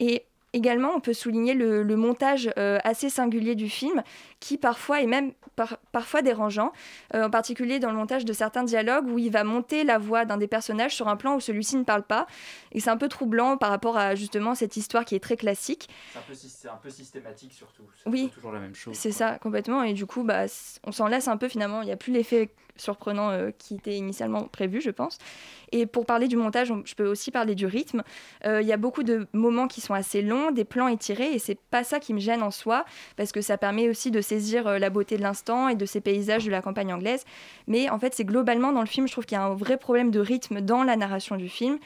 [0.00, 4.02] Et également, on peut souligner le, le montage euh, assez singulier du film,
[4.40, 6.72] qui parfois est même par- parfois dérangeant,
[7.14, 10.24] euh, en particulier dans le montage de certains dialogues où il va monter la voix
[10.24, 12.26] d'un des personnages sur un plan où celui-ci ne parle pas.
[12.72, 15.88] Et c'est un peu troublant par rapport à justement cette histoire qui est très classique.
[16.32, 17.84] C'est un, peu un systématique surtout.
[18.06, 18.30] Oui.
[18.34, 18.94] toujours la même chose.
[18.96, 19.82] C'est ça, complètement.
[19.82, 20.44] Et du coup, bah,
[20.84, 21.82] on s'en lasse un peu finalement.
[21.82, 25.18] Il n'y a plus l'effet surprenant euh, qui était initialement prévu, je pense.
[25.72, 28.02] Et pour parler du montage, on- je peux aussi parler du rythme.
[28.46, 31.38] Euh, Il y a beaucoup de moments qui sont assez longs, des plans étirés, et
[31.38, 32.84] c'est pas ça qui me gêne en soi,
[33.16, 36.00] parce que ça permet aussi de saisir euh, la beauté de l'instant et de ces
[36.00, 37.24] paysages de la campagne anglaise.
[37.66, 39.76] Mais en fait, c'est globalement dans le film, je trouve qu'il y a un vrai
[39.76, 41.78] problème de rythme dans la narration du film.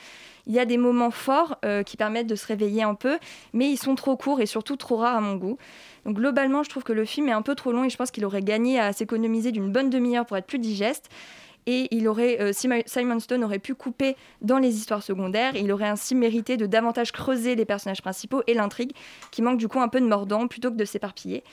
[0.49, 3.19] Il y a des moments forts euh, qui permettent de se réveiller un peu,
[3.53, 5.59] mais ils sont trop courts et surtout trop rares à mon goût.
[6.05, 8.11] Donc globalement, je trouve que le film est un peu trop long et je pense
[8.11, 11.11] qu'il aurait gagné à s'économiser d'une bonne demi-heure pour être plus digeste.
[11.67, 15.55] Et il aurait, euh, Simon Stone aurait pu couper dans les histoires secondaires.
[15.55, 18.93] Il aurait ainsi mérité de davantage creuser les personnages principaux et l'intrigue,
[19.31, 21.45] qui manque du coup un peu de mordant plutôt que de s'éparpiller.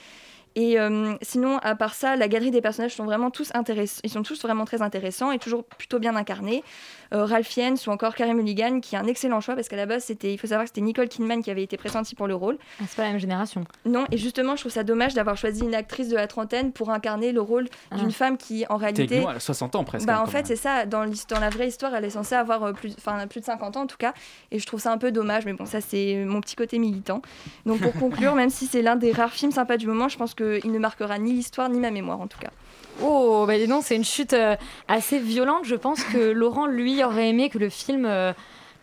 [0.56, 4.00] Et euh, sinon, à part ça, la galerie des personnages sont vraiment tous intéressants.
[4.04, 6.64] Ils sont tous vraiment très intéressants et toujours plutôt bien incarnés.
[7.14, 9.86] Euh, Ralph Fiennes ou encore Carey Mulligan, qui est un excellent choix parce qu'à la
[9.86, 12.34] base, c'était, il faut savoir que c'était Nicole Kidman qui avait été pressentie pour le
[12.34, 12.58] rôle.
[12.80, 13.64] Ah, c'est pas la même génération.
[13.84, 16.90] Non, et justement, je trouve ça dommage d'avoir choisi une actrice de la trentaine pour
[16.90, 18.10] incarner le rôle d'une Ah.
[18.10, 20.06] femme qui, en réalité, nous, elle a 60 ans presque.
[20.06, 20.86] bah, hein, en fait, c'est ça.
[20.86, 23.82] Dans, la vraie histoire, elle est censée avoir euh, plus, enfin, plus de 50 ans
[23.82, 24.14] en tout cas.
[24.50, 25.44] Et je trouve ça un peu dommage.
[25.44, 27.20] Mais bon, ça, c'est mon petit côté militant.
[27.66, 30.34] Donc, pour conclure, même si c'est l'un des rares films sympas du moment, je pense
[30.60, 32.50] qu'il ne marquera ni l'histoire ni ma mémoire en tout cas.
[33.02, 34.56] Oh, bah dis donc, c'est une chute euh,
[34.88, 35.64] assez violente.
[35.64, 38.32] Je pense que Laurent, lui, aurait aimé que le film euh,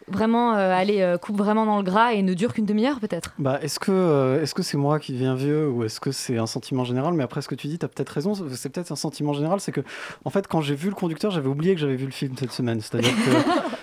[0.08, 3.34] vraiment euh, allez, euh, coupe vraiment dans le gras et ne dure qu'une demi-heure peut-être.
[3.40, 6.38] Bah, est-ce que euh, est-ce que c'est moi qui deviens vieux ou est-ce que c'est
[6.38, 7.14] un sentiment général?
[7.14, 8.34] Mais après ce que tu dis, tu as peut-être raison.
[8.36, 9.60] C'est peut-être un sentiment général.
[9.60, 9.82] C'est que
[10.26, 12.52] en fait, quand j'ai vu le conducteur, j'avais oublié que j'avais vu le film cette
[12.52, 12.82] semaine.
[12.82, 13.32] C'est-à-dire que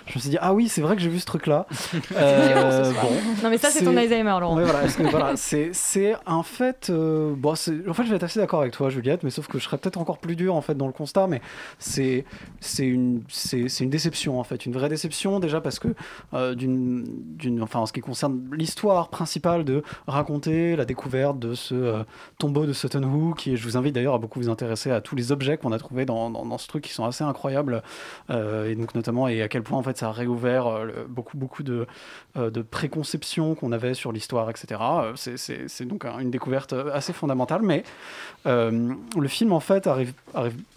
[0.11, 1.65] je me suis dit ah oui, c'est vrai que j'ai vu ce truc-là.
[2.15, 3.09] Euh, bon.
[3.43, 4.55] Non, mais ça, c'est ton Alzheimer, Laurent.
[4.57, 8.23] Ouais, voilà, voilà, c'est c'est en fait euh, bon, c'est- en fait je vais être
[8.23, 10.61] assez d'accord avec toi Juliette, mais sauf que je serais peut-être encore plus dur en
[10.61, 11.41] fait dans le constat, mais
[11.79, 12.25] c'est
[12.59, 15.89] c'est une c'est c'est une déception en fait, une vraie déception déjà parce que
[16.33, 17.05] euh, d'une
[17.37, 22.03] d'une enfin en ce qui concerne l'histoire principale de raconter la découverte de ce euh,
[22.37, 25.15] tombeau de Sutton Hoo, qui je vous invite d'ailleurs à beaucoup vous intéresser à tous
[25.15, 27.81] les objets qu'on a trouvés dans, dans, dans ce truc qui sont assez incroyables
[28.29, 31.37] euh, et donc notamment et à quel point en fait ça a réouvert euh, beaucoup
[31.37, 31.85] beaucoup de
[32.37, 34.81] euh, de préconceptions qu'on avait sur l'histoire, etc.
[34.81, 37.83] Euh, c'est- donc un- une découverte assez fondamentale, mais
[38.45, 40.13] le film en fait arrive,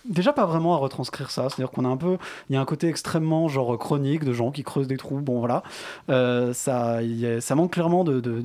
[0.05, 1.49] déjà pas vraiment à retranscrire ça.
[1.49, 2.19] C'est-à-dire qu'on a un peu,
[2.51, 5.21] il y a un côté extrêmement genre chronique de gens qui creusent des trous.
[5.21, 5.63] Bon voilà,
[6.11, 8.43] Euh, ça, a- ça manque clairement de, de,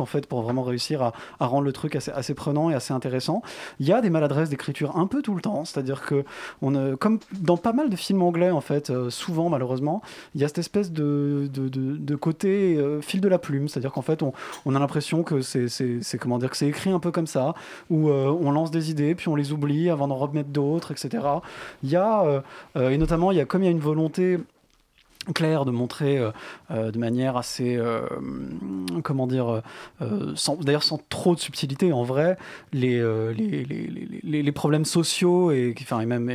[0.00, 1.12] en fait pour vraiment réussir à,
[1.46, 3.42] rendre le truc assez, prenant et assez intéressant.
[3.80, 6.24] Il y a des maladresses d'écriture un peu tout le temps, c'est-à-dire que
[6.62, 9.85] on, comme dans pas mal de films anglais en fait, souvent malheureusement
[10.34, 14.02] il y a cette espèce de, de, côté euh, fil de la plume, c'est-à-dire qu'en
[14.02, 14.32] fait, on,
[14.64, 17.54] on a l'impression que c'est, c'est, comment dire que c'est écrit un peu comme ça,
[17.90, 21.24] où euh, on lance des idées, puis on les oublie avant d'en remettre d'autres, etc.
[21.82, 22.42] Il y a,
[22.76, 24.38] euh, et notamment, il y a comme il y a une volonté
[25.34, 26.30] clair de montrer euh,
[26.70, 28.00] euh, de manière assez euh,
[29.02, 29.62] comment dire
[30.60, 32.36] d'ailleurs sans trop de subtilité en vrai
[32.72, 32.96] les
[33.34, 36.28] les, les, les- problèmes sociaux et enfin et même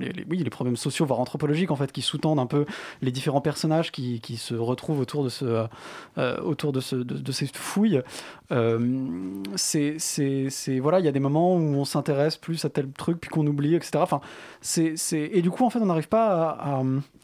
[0.00, 2.64] les, oui les problèmes sociaux voire anthropologiques en fait qui sous-tendent un peu
[3.02, 5.66] les différents personnages qui, qui se retrouvent autour de ce
[6.42, 8.00] autour de ce de, ces fouilles
[8.50, 12.90] c'est c'est c'est- voilà il y a des moments où on s'intéresse plus à tel
[12.92, 14.20] truc puis qu'on oublie etc enfin
[14.60, 16.82] c'est et du coup en fait on n'arrive pas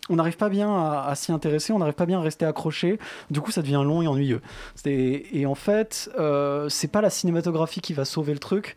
[0.09, 2.99] on n'arrive pas bien à, s'y intéresser, on n'arrive pas bien à rester accroché.
[3.31, 4.41] Du coup, ça devient long et ennuyeux.
[4.85, 8.75] Et en fait, euh, c'est pas la cinématographie qui va sauver le truc.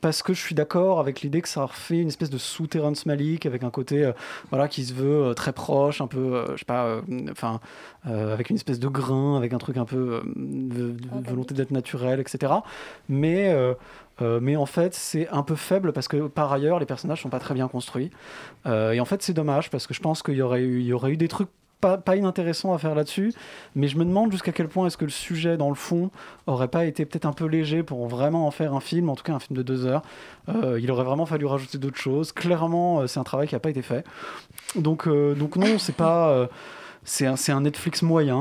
[0.00, 3.06] Parce que je suis d'accord avec l'idée que ça refait une espèce de sous Terrence
[3.06, 4.12] Malick avec un côté euh,
[4.50, 7.60] voilà qui se veut euh, très proche, un peu euh, je sais pas, enfin
[8.04, 12.20] avec une espèce de grain, avec un truc un peu de, de volonté d'être naturel,
[12.20, 12.52] etc.
[13.08, 13.52] Mais
[14.20, 17.40] mais en fait, c'est un peu faible parce que par ailleurs, les personnages sont pas
[17.40, 18.10] très bien construits.
[18.66, 20.92] Et en fait, c'est dommage parce que je pense qu'il y aurait eu, il y
[20.92, 21.48] aurait eu des trucs
[21.80, 23.32] pas, inintéressants à faire là-dessus.
[23.74, 26.10] Mais je me demande jusqu'à quel point est-ce que le sujet, dans le fond,
[26.46, 29.22] aurait pas été peut-être un peu léger pour vraiment en faire un film, en tout
[29.22, 30.02] cas un film de deux heures.
[30.48, 32.32] Euh, il aurait vraiment fallu rajouter d'autres choses.
[32.32, 34.04] Clairement, euh, c'est un travail qui n'a pas été fait.
[34.74, 36.48] Donc, euh, donc non, c'est pas.
[37.04, 38.36] c'est un, un Netflix moyen,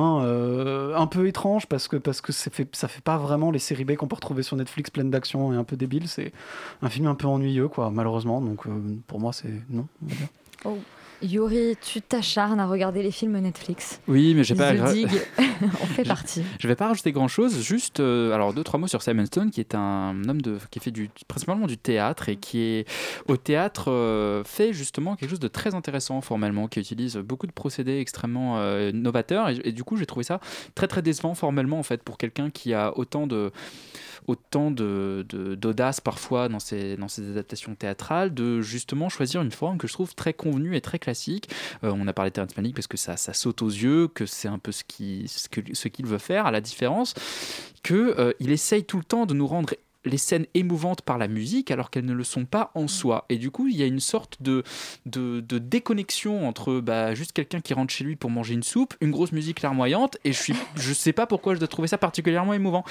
[0.96, 3.86] un peu étrange parce que, parce que ça fait, ça fait pas vraiment les séries
[3.86, 6.08] B qu'on peut retrouver sur Netflix pleines d'action et un peu débile.
[6.08, 6.32] C'est
[6.82, 8.42] un film un peu ennuyeux, quoi, malheureusement.
[8.42, 8.66] Donc
[9.08, 9.88] pour moi, c'est non.
[10.64, 10.80] Oh.
[11.22, 14.00] Yuri, tu t'acharnes à regarder les films Netflix.
[14.08, 14.74] Oui, mais j'ai pas.
[14.74, 16.44] Dig, on fait partie.
[16.60, 19.52] Je vais pas rajouter grand chose, juste euh, alors deux trois mots sur Simon Stone,
[19.52, 22.88] qui est un homme de, qui fait du, principalement du théâtre et qui est
[23.28, 27.52] au théâtre euh, fait justement quelque chose de très intéressant formellement, qui utilise beaucoup de
[27.52, 30.40] procédés extrêmement euh, novateurs et, et du coup j'ai trouvé ça
[30.76, 33.52] très très décevant formellement en fait pour quelqu'un qui a autant de
[34.28, 39.88] autant de, d'audace parfois dans ses, dans adaptations théâtrales, de justement choisir une forme que
[39.88, 41.50] je trouve très convenue et très classique.
[41.84, 44.26] Euh, on a parlé de Terrence Malick parce que ça, ça saute aux yeux, que
[44.26, 47.14] c'est un peu ce qu'il ce ce qu'il veut faire, à la différence
[47.84, 49.74] que euh, essaye tout le temps de nous rendre
[50.06, 53.26] les scènes émouvantes par la musique alors qu'elles ne le sont pas en soi.
[53.30, 54.64] Et du coup, il y a une sorte de,
[55.06, 58.94] de, de déconnexion entre bah, juste quelqu'un qui rentre chez lui pour manger une soupe,
[59.02, 61.98] une grosse musique larmoyante, et je suis, je sais pas pourquoi je dois trouver ça
[61.98, 62.84] particulièrement émouvant.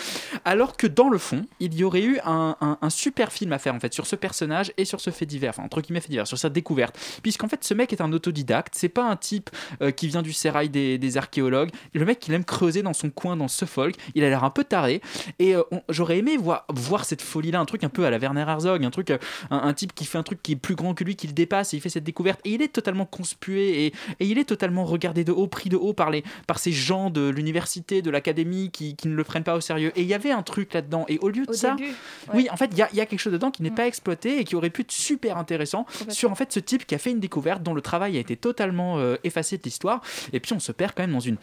[0.44, 3.58] Alors que dans le fond, il y aurait eu un, un- un super film à
[3.58, 6.10] faire en fait sur ce personnage et sur ce fait divers, enfin entre guillemets fait
[6.10, 6.98] divers, sur sa découverte.
[7.22, 9.50] Puisqu'en fait, ce mec est un autodidacte, c'est pas un type
[9.82, 11.70] euh, qui vient du sérail des, des archéologues.
[11.92, 13.94] Le mec, il aime creuser dans son coin, dans ce folk.
[14.14, 15.00] Il a l'air un peu taré.
[15.38, 18.44] Et euh, j'aurais aimé voir, voir cette folie-là, un truc un peu à la Werner
[18.46, 19.18] Herzog, un truc, euh,
[19.50, 21.32] un, un type qui fait un truc qui est plus grand que lui, qui le
[21.32, 22.40] dépasse et il fait cette découverte.
[22.44, 25.76] Et il est totalement conspué et, et il est totalement regardé de haut, pris de
[25.76, 29.44] haut par, les, par ces gens de l'université, de l'académie qui, qui ne le prennent
[29.44, 29.92] pas au sérieux.
[29.96, 31.04] Et il y avait un truc là-dedans.
[31.08, 32.34] Et au lieu de Au ça, début, ouais.
[32.34, 33.86] oui, en fait, il y a, il y a quelque chose dedans qui n'est pas
[33.86, 36.98] exploité et qui aurait pu être super intéressant sur en fait ce type qui a
[36.98, 40.02] fait une découverte dont le travail a été totalement euh, effacé de l'histoire.
[40.32, 41.36] Et puis on se perd quand même dans une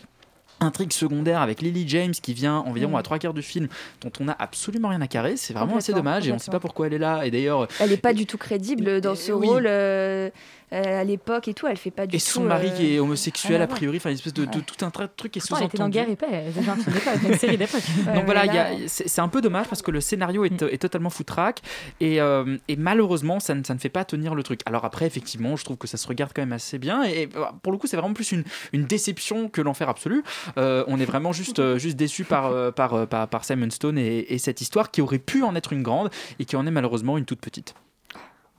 [0.62, 2.96] intrigue secondaire avec Lily James qui vient environ Mm.
[2.96, 3.68] à trois quarts du film
[4.02, 6.52] dont on n'a absolument rien à carrer c'est vraiment assez dommage et on ne sait
[6.52, 9.32] pas pourquoi elle est là et d'ailleurs Elle n'est pas du tout crédible dans ce
[9.32, 9.48] oui.
[9.48, 10.30] rôle euh,
[10.74, 11.68] euh, à l'époque et tout.
[11.68, 12.26] Elle fait pas du et tout.
[12.26, 14.64] son mari euh, qui est homosexuel à a priori enfin une espèce de, de Ouais.
[14.66, 17.82] tout un truc est Pourtant, elle était dans sous-entendu Guerre et d'époque, une série d'époque.
[18.16, 18.46] donc voilà,
[18.88, 21.62] c'est c'est un peu dommage parce que le scénario est, est totalement foutraque
[22.00, 24.62] et, euh, et malheureusement ça ne, ça ne fait pas tenir le truc.
[24.66, 27.30] Alors après, effectivement, je trouve que ça se regarde quand même assez bien et, et,
[27.64, 30.24] pour le coup, c'est vraiment plus une, une déception que l'enfer absolu.
[30.58, 34.34] Euh, on est vraiment juste, euh, juste déçu par, euh, par, par, Simon Stone et,
[34.34, 36.10] et cette histoire qui aurait pu en être une grande
[36.40, 37.76] et qui en est malheureusement une toute petite.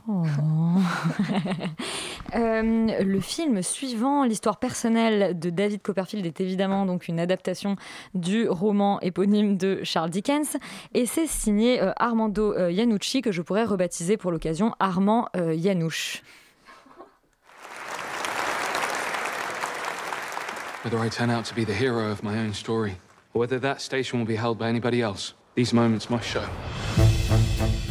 [0.09, 0.25] Oh.
[2.35, 7.77] Le film suivant, l'histoire personnelle de David Copperfield, est évidemment donc une adaptation
[8.15, 10.57] du roman éponyme de Charles Dickens,
[10.95, 15.55] et c'est signé Armando euh, Iannucci que je pourrais rebaptiser pour l'occasion Armand euh,
[20.83, 22.97] Whether I turn out to be the hero of my own story,
[23.35, 26.45] or whether that station will be held by anybody else, these moments must show.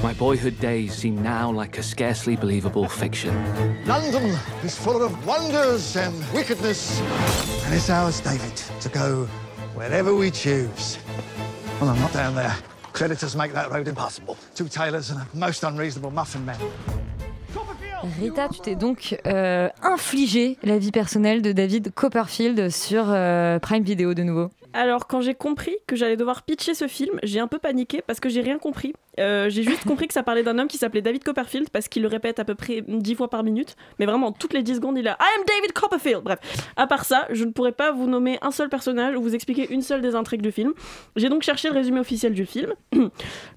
[0.03, 3.33] My boyhood days seem now like a scarcely believable fiction.
[3.85, 6.99] London is full of wonders and wickedness.
[7.63, 9.23] And it's ours, David, to go
[9.73, 10.97] wherever we choose.
[11.79, 12.57] Well, I'm not down there.
[12.91, 14.37] Creditors make that road impossible.
[14.53, 16.59] Two tailors and a most unreasonable muffin man.
[18.03, 23.83] Rita, tu t'es donc euh, infligé la vie personnelle de David Copperfield sur euh, Prime
[23.83, 24.49] Video de nouveau.
[24.73, 28.19] Alors, quand j'ai compris que j'allais devoir pitcher ce film, j'ai un peu paniqué parce
[28.19, 28.93] que j'ai rien compris.
[29.19, 32.01] Euh, j'ai juste compris que ça parlait d'un homme qui s'appelait David Copperfield parce qu'il
[32.01, 33.75] le répète à peu près 10 fois par minute.
[33.99, 36.21] Mais vraiment, toutes les 10 secondes, il a I am David Copperfield.
[36.23, 36.39] Bref,
[36.77, 39.67] à part ça, je ne pourrais pas vous nommer un seul personnage ou vous expliquer
[39.71, 40.73] une seule des intrigues du film.
[41.17, 42.73] J'ai donc cherché le résumé officiel du film.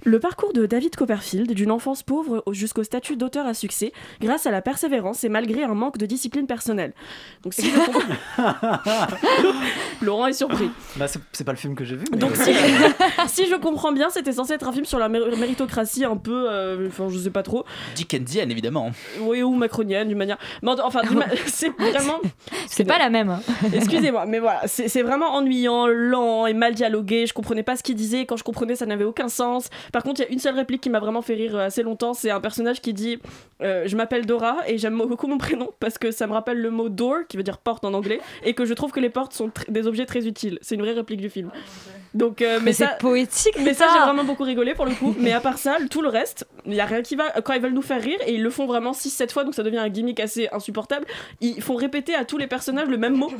[0.04, 4.46] le parcours de David Copperfield, d'une enfance pauvre au- jusqu'au statut d'auteur à succès, grâce
[4.46, 6.92] à la persévérance et malgré un manque de discipline personnelle.
[7.44, 8.00] Donc, si comprends-
[10.02, 10.70] Laurent est surpris.
[10.96, 12.04] Bah, c'est pas le film que j'ai vu.
[12.10, 12.18] Mais...
[12.18, 12.52] Donc si,
[13.28, 15.08] si je comprends bien, c'était censé être un film sur la
[15.44, 18.90] méritocratie un peu, euh, enfin je sais pas trop, Dickensienne, évidemment.
[19.20, 22.20] oui ou macronienne d'une manière, mais en- enfin ma- c'est vraiment,
[22.66, 23.30] C'est pas la même.
[23.30, 23.40] hein.
[23.72, 27.26] excusez-moi, mais voilà, c'est c'est vraiment ennuyant, lent et mal dialogué.
[27.26, 29.68] Je comprenais pas ce qu'il disait, quand je comprenais ça n'avait aucun sens.
[29.92, 31.82] Par contre, il y a une seule réplique qui m'a vraiment fait rire euh, assez
[31.82, 33.18] longtemps, c'est un personnage qui dit,
[33.62, 36.70] euh, je m'appelle Dora et j'aime beaucoup mon prénom parce que ça me rappelle le
[36.70, 39.32] mot door qui veut dire porte en anglais et que je trouve que les portes
[39.34, 40.58] sont des objets très utiles.
[40.62, 41.50] C'est une vraie réplique du film.
[42.14, 43.56] Donc, euh, mais, c'est poétique.
[43.60, 45.14] mais ça, j'ai vraiment beaucoup rigolé pour le coup.
[45.18, 47.40] Mais à part ça, tout le reste, il y a rien qui va.
[47.42, 49.62] Quand ils veulent nous faire rire, et ils le font vraiment 6-7 fois, donc ça
[49.62, 51.06] devient un gimmick assez insupportable,
[51.40, 53.32] ils font répéter à tous les personnages le même mot.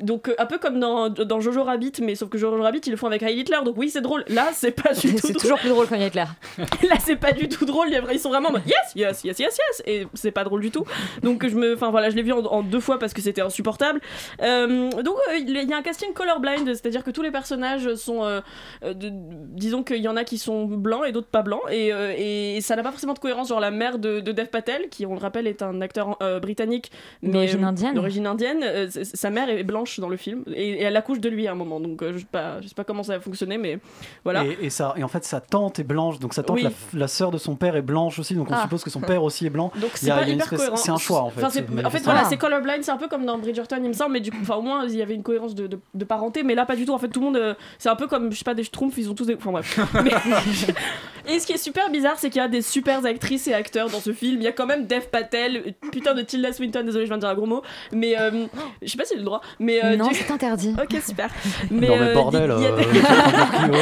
[0.00, 2.90] Donc euh, un peu comme dans, dans Jojo Rabbit, mais sauf que Jojo Rabbit ils
[2.90, 4.24] le font avec Heil Hitler, donc oui c'est drôle.
[4.28, 6.24] Là c'est pas du tout C'est toujours plus drôle quand il y a Hitler.
[6.88, 7.88] Là c'est pas du tout drôle.
[8.12, 10.70] Ils sont vraiment en mode yes yes yes yes yes et c'est pas drôle du
[10.70, 10.84] tout.
[11.22, 13.40] Donc je me, enfin voilà je l'ai vu en, en deux fois parce que c'était
[13.42, 14.00] insupportable.
[14.42, 18.24] Euh, donc euh, il y a un casting colorblind, c'est-à-dire que tous les personnages sont,
[18.24, 18.40] euh,
[18.84, 21.88] de- disons qu'il y en a qui sont blancs et d'autres pas blancs et,
[22.56, 23.48] et ça n'a pas forcément de cohérence.
[23.48, 26.90] Genre la mère de, de Dev Patel, qui on le rappelle est un acteur britannique
[27.22, 27.94] mais D'origine indienne.
[27.94, 31.46] d'origine indienne, sa mère est blanche dans le film et, et elle accouche de lui
[31.48, 31.80] à un moment.
[31.80, 33.78] Donc euh, je sais pas, je sais pas comment ça va fonctionner, mais
[34.24, 34.44] voilà.
[34.44, 36.62] Et, et ça, et en fait, sa tante est blanche, donc sa tante, Oui.
[36.62, 38.62] la, la sœur de son père est blanche aussi, donc on Ah.
[38.62, 39.72] suppose que son père aussi est blanc.
[39.80, 40.10] Donc c'est.
[40.76, 41.42] C'est un choix en fait.
[41.44, 44.12] Enfin, en fait, voilà, c'est colorblind, c'est un peu comme dans Bridgerton, il me semble,
[44.12, 46.42] mais du coup, enfin, au moins, il y avait une cohérence de, de, de parenté,
[46.42, 46.92] mais là, pas du tout.
[46.92, 48.96] En fait, tout le monde, euh, c'est un peu comme, je sais pas, des schtroumpfs,
[48.98, 49.34] ils ont tous des.
[49.36, 49.78] Enfin, bref.
[50.04, 50.12] Mais-
[51.34, 53.90] et ce qui est super bizarre, c'est qu'il y a des super actrices et acteurs
[53.90, 54.36] dans ce film.
[54.40, 57.22] Il y a quand même Dev Patel, putain de Tilda Swinton, désolé, je viens de
[57.22, 58.46] dire un gros mot, mais euh,
[58.82, 59.77] je sais pas si j'ai le droit, mais.
[59.84, 60.74] Euh, non, du- c'est interdit.
[60.82, 61.28] Ok, super.
[61.70, 63.78] Non, mais euh, bordel, il y a des-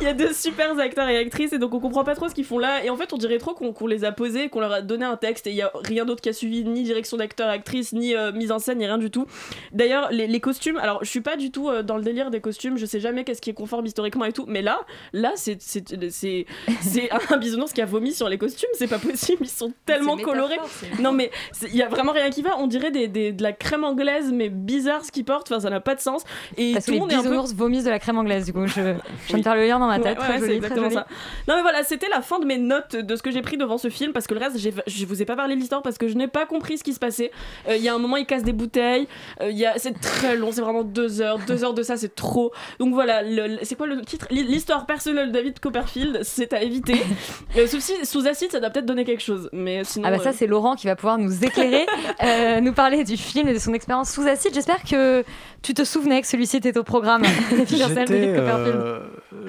[0.00, 2.34] il y a de super acteurs et actrices et donc on comprend pas trop ce
[2.34, 4.72] qu'ils font là et en fait on dirait trop qu'on les a posés qu'on leur
[4.72, 7.16] a donné un texte et il y a rien d'autre qui a suivi ni direction
[7.16, 9.26] d'acteur actrice ni euh, mise en scène ni rien du tout
[9.72, 12.40] d'ailleurs les, les costumes alors je suis pas du tout euh, dans le délire des
[12.40, 14.80] costumes je sais jamais qu'est-ce qui est conforme historiquement et tout mais là
[15.12, 16.46] là c'est c'est c'est
[16.80, 20.16] c'est un bisounours qui a vomi sur les costumes c'est pas possible ils sont tellement
[20.16, 20.58] colorés
[21.00, 21.30] non mais
[21.68, 24.32] il y a vraiment rien qui va on dirait des, des- de la crème anglaise
[24.32, 26.22] mais bizarre ce qu'ils portent enfin ça n'a pas de sens
[26.56, 28.18] et Parce tout que le les monde est un peu bisounours vomissent de la crème
[28.18, 28.66] anglaise, du coup.
[28.66, 28.96] Je, je viens
[29.32, 29.38] Oui.
[29.38, 30.18] de faire le lien dans ma tête.
[30.18, 30.94] ouais, très c'est joli, très exactement joli.
[30.94, 31.06] ça.
[31.48, 33.78] Non mais voilà, c'était la fin de mes notes de ce que j'ai pris devant
[33.78, 36.08] ce film parce que le reste, je vous ai pas parlé de l'histoire parce que
[36.08, 37.30] je n'ai pas compris ce qui se passait.
[37.68, 39.06] Euh, Il y a un moment, il casse des bouteilles.
[39.40, 39.74] Euh, il y a...
[39.78, 41.38] C'est très long, c'est vraiment deux heures.
[41.46, 42.52] Deux heures de ça, c'est trop.
[42.78, 44.26] Donc voilà, le- c'est quoi le titre?
[44.30, 46.94] L'histoire personnelle de David Copperfield, c'est à éviter.
[47.56, 49.48] Euh, sauf si sous acide, ça doit peut-être donner quelque chose.
[49.52, 50.06] Mais sinon.
[50.06, 51.84] Ah bah ça euh, c'est Laurent qui va pouvoir nous éclairer,
[52.60, 54.52] nous parler du film et de son expérience sous acide.
[54.54, 55.24] J'espère que
[55.62, 57.22] tu te souvenais que celui-ci était au programme.
[57.68, 59.00] J'étais euh,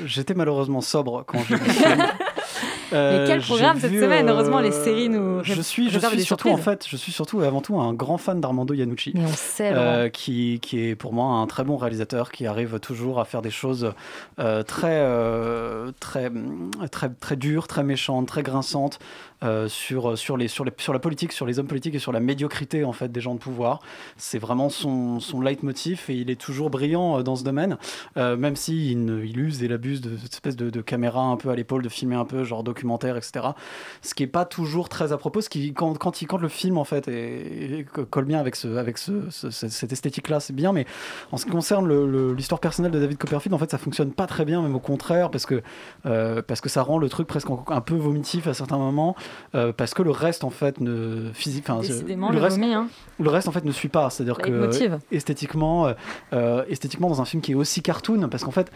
[0.05, 1.61] j'étais malheureusement sobre quand j'ai vu.
[2.91, 5.99] Mais quel j'ai programme cette vu, semaine euh, Heureusement les séries nous Je suis, je
[6.19, 9.23] surtout en fait, je suis surtout et avant tout un grand fan d'Armando Iannucci, Mais
[9.25, 13.19] on sait, euh, qui, qui est pour moi un très bon réalisateur qui arrive toujours
[13.19, 13.93] à faire des choses
[14.39, 16.31] euh, très, euh, très,
[16.91, 18.99] très, très dures, très méchantes, très grinçantes
[19.43, 22.19] euh, sur, les, sur, les, sur la politique, sur les hommes politiques et sur la
[22.19, 23.79] médiocrité en fait des gens de pouvoir.
[24.17, 27.77] C'est vraiment son, son leitmotiv et il est toujours brillant euh, dans ce domaine,
[28.17, 31.49] euh, même si il, use et il abuse de cette espèce de, caméra un peu
[31.49, 33.47] à l'épaule, de filmer un peu genre documentaire, etc.
[34.01, 36.47] Ce qui est pas toujours très à propos, ce qui quand, quand, il, quand le
[36.49, 40.53] film en fait est- colle bien avec, ce, avec ce, ce- ce- cette esthétique-là, c'est
[40.53, 40.85] bien, mais
[41.31, 41.87] en ce qui concerne
[42.33, 45.29] l'histoire personnelle de David Copperfield, en fait, ça fonctionne pas très bien, même au contraire,
[45.31, 45.61] parce que,
[46.05, 49.15] euh, parce que ça rend le truc presque un peu vomitif à certains moments,
[49.55, 52.73] euh, parce que le reste, en fait, ne physique, enfin, Décidément, le le reste, vomi,
[52.73, 52.87] hein.
[53.19, 54.09] le reste, en fait, ne suit pas.
[54.09, 54.99] C'est-à-dire que Leitmotiv.
[55.11, 55.93] esthétiquement, euh,
[56.33, 58.71] euh, esthétiquement, dans un film qui est aussi cartoon, parce qu'en fait,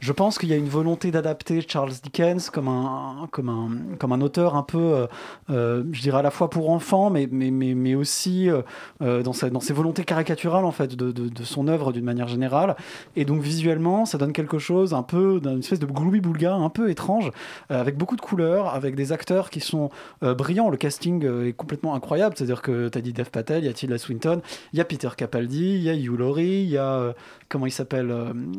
[0.00, 4.12] je pense qu'il y a une volonté d'adapter Charles Dickens comme un, comme un, comme
[4.12, 5.06] un auteur un peu, euh,
[5.50, 9.32] euh, je dirais à la fois pour enfants, mais, mais, mais, mais aussi euh, dans,
[9.32, 12.76] sa, dans ses volontés caricaturales en fait de, de, de son œuvre d'une manière générale.
[13.16, 16.90] Et donc visuellement, ça donne quelque chose un peu d'une espèce de gloubi-boulga un peu
[16.90, 17.30] étrange,
[17.70, 19.90] euh, avec beaucoup de couleurs, avec des acteurs qui sont
[20.22, 20.70] brillants.
[20.70, 22.34] Le casting est complètement incroyable.
[22.36, 24.40] C'est-à-dire que tu as dit Dev Patel, il y a Tilda Swinton,
[24.72, 27.14] il y a Peter Capaldi, il y a Hugh Laurie, il y a
[27.48, 28.14] comment il s'appelle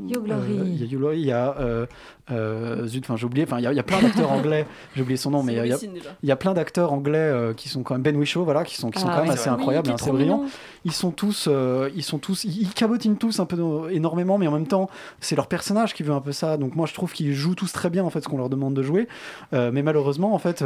[0.10, 1.27] Hugh Laurie.
[1.32, 1.86] Euh, y a euh,
[2.32, 4.66] euh, zut, enfin j'ai oublié, enfin il y, a- il y a plein d'acteurs anglais,
[4.96, 5.78] j'ai oublié son nom, mais il y a-
[6.24, 8.90] y, y plein d'acteurs anglais euh, qui sont quand même Ben Whishaw, voilà, qui sont
[8.92, 10.38] qui sont Ah quand même assez incroyables, Oui, assez brillants.
[10.40, 10.50] mignon.
[10.86, 14.38] Ils sont tous, euh, ils sont tous, ils, ils cabotinent tous un peu no- énormément,
[14.38, 14.90] mais en même temps
[15.22, 16.58] c'est leur personnage qui veut un peu ça.
[16.58, 18.74] Donc moi je trouve qu'ils jouent tous très bien en fait ce qu'on leur demande
[18.74, 19.08] de jouer,
[19.54, 20.64] Euh, mais malheureusement en fait.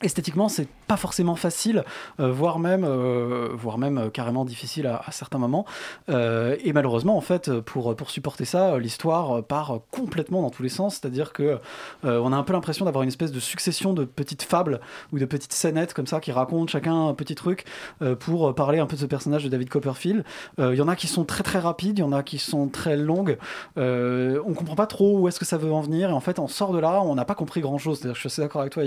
[0.00, 1.84] Esthétiquement, c'est pas forcément facile,
[2.20, 5.66] euh, voire même, euh, même euh, carrément difficile à, certains moments.
[6.08, 10.94] Et malheureusement, en fait, pour, supporter ça, l'histoire part complètement dans tous les sens.
[10.94, 11.58] C'est-à-dire que
[12.02, 14.80] on a un peu l'impression d'avoir une espèce de succession de petites fables
[15.12, 17.64] ou de petites scénettes comme ça qui racontent chacun un petit truc
[18.20, 20.24] pour parler un peu de ce personnage de David Copperfield.
[20.58, 22.68] Il y en a qui sont très très rapides, il y en a qui sont
[22.68, 23.38] très longues.
[23.76, 26.10] On comprend pas trop où est-ce que ça veut en venir.
[26.10, 27.98] Et en fait, on sort de là, on n'a pas compris grand-chose.
[27.98, 28.84] C'est-à-dire, Je suis assez d'accord avec toi,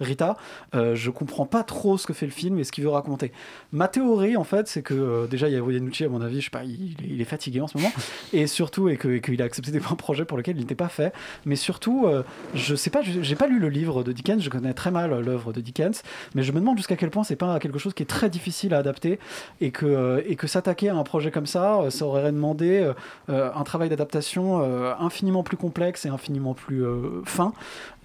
[0.00, 0.33] Rita.
[0.74, 3.32] Euh, je comprends pas trop ce que fait le film et ce qu'il veut raconter.
[3.72, 6.40] Ma théorie, en fait, c'est que euh, déjà, il y a Yanucci, à mon avis,
[6.40, 7.92] je sais pas, il, il est fatigué en ce moment.
[8.32, 11.12] et surtout, et qu'il a accepté des projets pour lesquels il n'était pas fait.
[11.44, 12.22] Mais surtout, euh,
[12.54, 15.20] je sais pas, j'ai pas lu le livre de Dickens, je connais très mal euh,
[15.20, 16.02] l'œuvre de Dickens,
[16.34, 18.74] mais je me demande jusqu'à quel point c'est pas quelque chose qui est très difficile
[18.74, 19.18] à adapter
[19.60, 22.92] et que, et que s'attaquer à un projet comme ça, ça aurait demandé
[23.28, 24.60] un travail d'adaptation
[25.00, 26.84] infiniment plus complexe et infiniment plus
[27.24, 27.52] fin.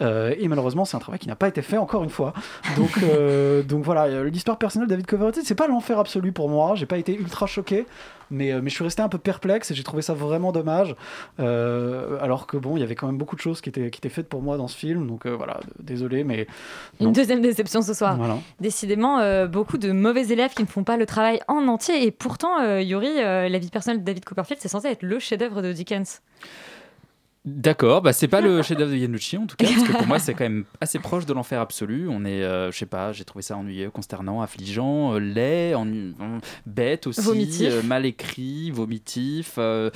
[0.01, 2.18] Et malheureusement, c'est un travail qui n'a pas été fait encore une fois.
[2.77, 6.49] Donc, euh, donc voilà, euh, l'histoire personnelle de David Coverdale, c'est pas l'enfer absolu pour
[6.49, 6.75] moi.
[6.75, 7.85] J'ai pas été ultra choqué,
[8.31, 10.95] mais, euh, mais je suis resté un peu perplexe et j'ai trouvé ça vraiment dommage.
[11.39, 13.99] Euh, alors que bon, il y avait quand même beaucoup de choses qui étaient, qui
[13.99, 15.07] étaient faites pour moi dans ce film.
[15.07, 16.47] Donc euh, voilà, désolé, mais.
[16.99, 18.17] Une deuxième déception ce soir.
[18.17, 18.37] Voilà.
[18.59, 22.05] Décidément, beaucoup de mauvais élèves qui ne font pas le travail en entier.
[22.05, 25.71] Et pourtant, Yuri, la vie personnelle de David Copperfield, c'est censé être le chef-d'œuvre de
[25.71, 26.21] Dickens.
[27.55, 30.19] D'accord, bah c'est pas le chef-d'œuvre de Yanucci en tout cas, parce que pour moi
[30.19, 32.07] c'est quand même assez proche de l'enfer absolu.
[32.09, 36.13] On est, euh, je sais pas, j'ai trouvé ça ennuyeux, consternant, affligeant, euh, laid, ennu-
[36.65, 37.69] bête aussi, Vomitif.
[37.71, 39.55] euh, mal écrit, vomitif.
[39.57, 39.89] euh,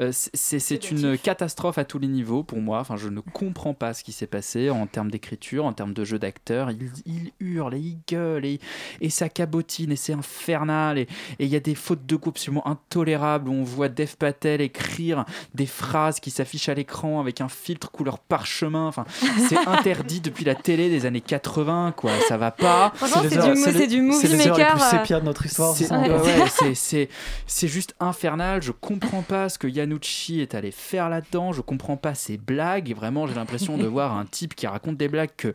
[0.00, 2.80] euh, c'est- une catastrophe à tous les niveaux pour moi.
[2.80, 6.04] Enfin, je ne comprends pas ce qui s'est passé en termes d'écriture, en termes de
[6.04, 6.70] jeu d'acteur.
[6.70, 8.58] Il, il hurle et il gueule et,
[9.00, 10.98] et ça cabotine et c'est infernal.
[10.98, 11.06] Et
[11.38, 14.60] et il y a des fautes de goût absolument intolérables où on voit Dev Patel
[14.60, 18.86] écrire des phrases qui s'affichent à l'écran avec un filtre couleur parchemin.
[18.86, 19.04] Enfin,
[19.48, 22.10] c'est interdit depuis la télé des années 80, quoi.
[22.28, 22.92] Ça va pas.
[23.28, 24.74] C'est du, c'est du movie C'est les maker.
[24.74, 25.74] plus euh, sépia de notre histoire.
[25.74, 27.08] C'est c'est ouais, ouais, c'est- c'est-
[27.46, 28.62] c'est juste infernal.
[28.62, 31.52] Je comprends pas ce que Yanucci est allé faire là-dedans.
[31.52, 32.94] Je comprends pas ses blagues.
[32.94, 35.52] Vraiment, j'ai l'impression de voir un type qui raconte des blagues que,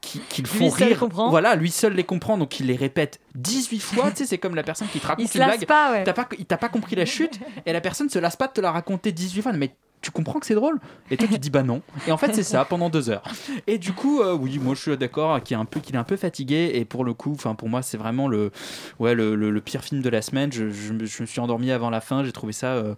[0.00, 1.06] qui, qui le Lui font seul rire.
[1.30, 4.10] Voilà, lui seul les comprend, donc il les répète 18 fois.
[4.10, 5.66] tu sais, c'est comme la personne qui te raconte Il se une blague.
[5.66, 6.04] pas, ouais.
[6.04, 6.26] T'as pas,
[6.56, 9.42] pas compris la chute et la personne se lasse pas de te la raconter 18
[9.42, 9.52] fois.
[9.52, 10.78] Mais tu comprends que c'est drôle
[11.10, 11.82] Et toi, tu dis bah non.
[12.08, 13.22] Et en fait, c'est ça pendant deux heures.
[13.66, 15.98] Et du coup, euh, oui, moi je suis d'accord qu'il est un peu, qu'il est
[15.98, 16.70] un peu fatigué.
[16.74, 18.50] Et pour le coup, enfin pour moi, c'est vraiment le,
[18.98, 20.50] ouais, le, le- le pire film de la semaine.
[20.52, 22.24] Je, je me- je me suis endormi avant la fin.
[22.24, 22.94] J'ai trouvé ça euh,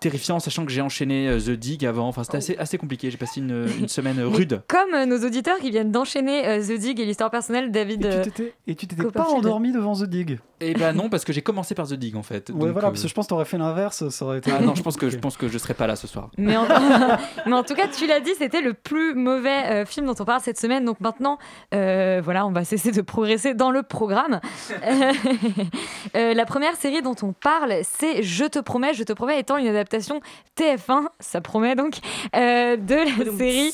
[0.00, 2.08] terrifiant, sachant que j'ai enchaîné euh, The Dig avant.
[2.08, 3.10] Enfin, c'était assez, assez compliqué.
[3.10, 4.62] J'ai passé une, une semaine mais rude.
[4.68, 8.04] Comme euh, nos auditeurs qui viennent d'enchaîner euh, The Dig et l'histoire personnelle de David.
[8.66, 11.74] Et tu t'étais pas endormi devant The Dig Et ben non, parce que j'ai commencé
[11.74, 12.50] par The Dig en fait.
[12.50, 14.50] Ouais, Donc, voilà, euh, parce que je pense que t'aurais fait l'inverse, ça aurait été.
[14.50, 16.30] Ah non, je pense que je pense que je serai pas là ce soir.
[16.38, 16.66] Mais en...
[17.46, 20.24] mais en tout cas, tu l'as dit, c'était le plus mauvais euh, film dont on
[20.24, 20.84] parle cette semaine.
[20.84, 21.38] Donc maintenant,
[21.74, 24.40] euh, voilà, on va cesser de progresser dans le programme.
[26.16, 29.56] Euh, la première série dont on parle, c'est Je te promets, Je te promets, étant
[29.56, 30.20] une adaptation
[30.58, 31.98] TF1, ça promet donc,
[32.36, 33.72] euh, de la série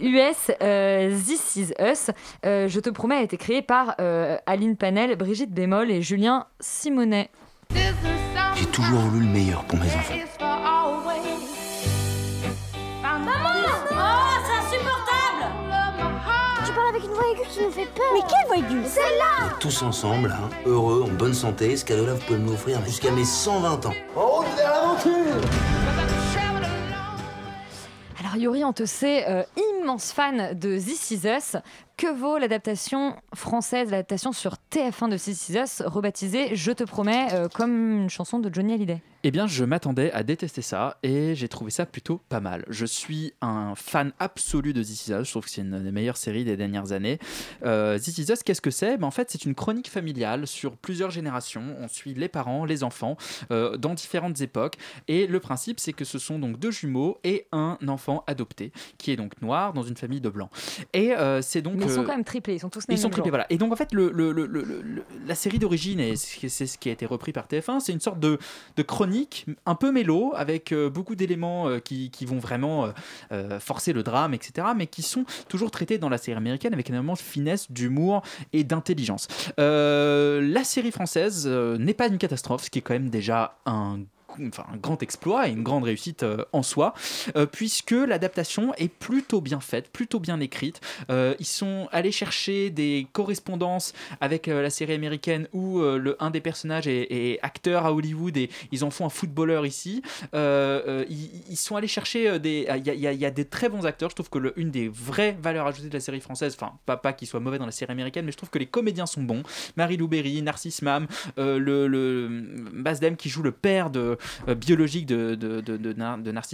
[0.00, 2.10] US euh, This Is Us.
[2.44, 6.46] Euh, Je te promets a été créée par euh, Aline Panel, Brigitte Bémol et Julien
[6.60, 7.30] Simonet.
[8.54, 10.14] J'ai toujours voulu le meilleur pour mes enfants.
[17.52, 18.04] Qui nous fait peur.
[18.14, 22.38] Mais quelle aiguë Celle-là Tous ensemble, hein, heureux, en bonne santé, ce cadeau-là, vous pouvez
[22.38, 23.92] me l'offrir jusqu'à mes 120 ans.
[24.16, 25.12] En route vers l'aventure
[28.18, 29.42] Alors Yuri, on te sait euh,
[29.80, 31.56] immense fan de This Is Us.
[32.02, 38.02] Que vaut l'adaptation française, l'adaptation sur TF1 de Us, rebaptisée Je te promets, euh, comme
[38.02, 41.70] une chanson de Johnny Hallyday Eh bien, je m'attendais à détester ça et j'ai trouvé
[41.70, 42.64] ça plutôt pas mal.
[42.66, 45.26] Je suis un fan absolu de This Is Us.
[45.26, 47.20] Je trouve que c'est une des meilleures séries des dernières années.
[47.64, 48.96] Euh, This Is Us, qu'est-ce que c'est?
[48.96, 51.76] Ben, En fait, c'est une chronique familiale sur plusieurs générations.
[51.78, 53.16] On suit les parents, les enfants,
[53.52, 54.74] euh, dans différentes époques.
[55.06, 59.12] Et le principe, c'est que ce sont donc deux jumeaux et un enfant adopté, qui
[59.12, 60.50] est donc noir dans une famille de blancs.
[60.94, 61.76] Et euh, c'est donc.
[61.76, 63.46] Mais ils sont quand même triplés, ils sont tous nés ils sont triplés, voilà.
[63.50, 66.78] Et donc, en fait, le, le- le- le- le- la série d'origine, et c'est ce
[66.78, 68.38] qui a été repris par TF1, c'est une sorte de,
[68.76, 72.90] de chronique un peu mélo, avec euh, beaucoup d'éléments euh, qui, qui vont vraiment euh,
[73.32, 76.88] euh, forcer le drame, etc., mais qui sont toujours traités dans la série américaine avec
[76.90, 78.22] énormément de finesse, d'humour
[78.52, 79.28] et d'intelligence.
[79.58, 83.58] Euh, la série française euh, n'est pas une catastrophe, ce qui est quand même déjà
[83.66, 84.00] un
[84.48, 86.94] enfin, un grand exploit et une grande réussite euh, en soi,
[87.36, 90.80] euh, puisque l'adaptation est plutôt bien faite, plutôt bien écrite.
[91.10, 96.40] Euh, ils sont allés chercher des correspondances avec la série américaine où le, un des
[96.40, 100.02] personnages est, acteur à Hollywood et ils en font un footballeur ici.
[100.32, 102.66] Ils, sont allés chercher des.
[102.76, 104.10] Il y, a- il y a- des très bons acteurs.
[104.10, 106.96] Je trouve que le- une des vraies valeurs ajoutées de la série française, enfin, pas,
[106.96, 109.22] pas qu'ils soient mauvais dans la série américaine, mais je trouve que les comédiens sont
[109.22, 109.42] bons.
[109.76, 111.06] Marie Lou Berry, Narcisse Mam,
[111.36, 112.28] le, le
[112.74, 114.18] Basdem qui joue le père de,
[114.54, 115.94] biologique de, de, de, de.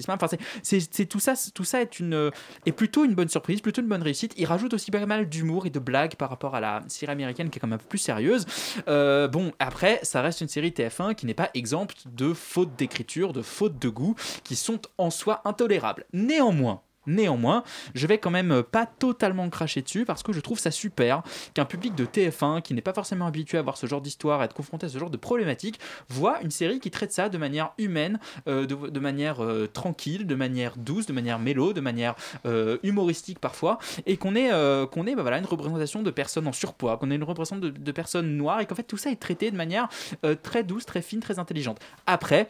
[0.08, 0.26] Enfin,
[0.62, 2.30] c'est- tout ça, tout ça est, une, euh,
[2.66, 4.32] est plutôt une bonne surprise, plutôt une bonne réussite.
[4.36, 7.50] Il rajoute aussi pas mal d'humour et de blagues par rapport à la série américaine
[7.50, 8.46] qui est quand même un peu plus sérieuse.
[8.88, 13.32] Euh, bon, après, ça reste une série TF1 qui n'est pas exempte de fautes d'écriture,
[13.32, 14.14] de fautes de goût
[14.44, 16.04] qui sont en soi intolérables.
[16.12, 20.70] Néanmoins, Néanmoins, je vais quand même pas totalement cracher dessus parce que je trouve ça
[20.70, 21.22] super
[21.54, 24.44] qu'un public de TF1 qui n'est pas forcément habitué à voir ce genre d'histoire, à
[24.44, 27.72] être confronté à ce genre de problématiques, voit une série qui traite ça de manière
[27.78, 32.14] humaine, euh, de, manière euh, tranquille, de manière douce, de manière mélo, de manière
[32.46, 36.46] euh, humoristique parfois, et qu'on ait, euh, qu'on ait bah voilà, une représentation de personnes
[36.46, 39.16] en surpoids, qu'on ait une représentation de, personnes noires, et qu'en fait tout ça est
[39.16, 39.88] traité de manière
[40.24, 41.78] euh, très douce, très fine, très intelligente.
[42.06, 42.48] Après,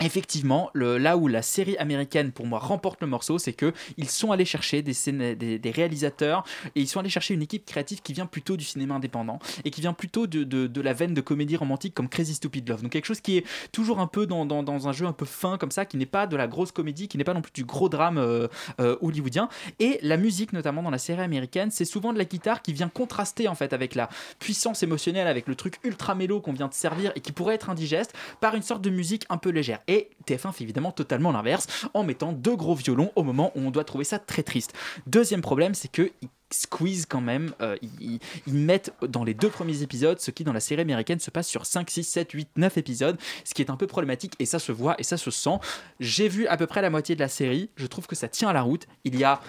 [0.00, 4.30] Effectivement, là où la série américaine pour moi remporte le morceau, c'est que ils sont
[4.30, 6.44] allés chercher des, réalisateurs
[6.76, 9.70] et ils sont allés chercher une équipe créative qui vient plutôt du cinéma indépendant et
[9.70, 12.82] qui vient plutôt de, la veine de comédie romantique comme Crazy Stupid Love.
[12.82, 15.72] Donc quelque chose qui est toujours un peu dans un jeu un peu fin comme
[15.72, 17.88] ça, qui n'est pas de la grosse comédie, qui n'est pas non plus du gros
[17.88, 18.46] drame euh,
[18.80, 19.48] euh, hollywoodien.
[19.80, 22.88] Et la musique, notamment dans la série américaine, c'est souvent de la guitare qui vient
[22.88, 26.74] contraster en fait avec la puissance émotionnelle, avec le truc ultra mélo qu'on vient de
[26.74, 29.80] servir et qui pourrait être indigeste par une sorte de musique un peu légère.
[29.88, 33.70] Et TF1 fait évidemment totalement l'inverse en mettant deux gros violons au moment où on
[33.70, 34.74] doit trouver ça très triste.
[35.06, 36.12] Deuxième problème, c'est que
[36.50, 40.52] squeeze quand même, euh, ils, ils mettent dans les deux premiers épisodes ce qui dans
[40.52, 43.70] la série américaine se passe sur 5, 6, 7, 8, 9 épisodes, ce qui est
[43.70, 45.58] un peu problématique et ça se voit et ça se sent.
[46.00, 48.48] J'ai vu à peu près la moitié de la série, je trouve que ça tient
[48.48, 48.86] à la route.
[49.04, 49.40] Il y a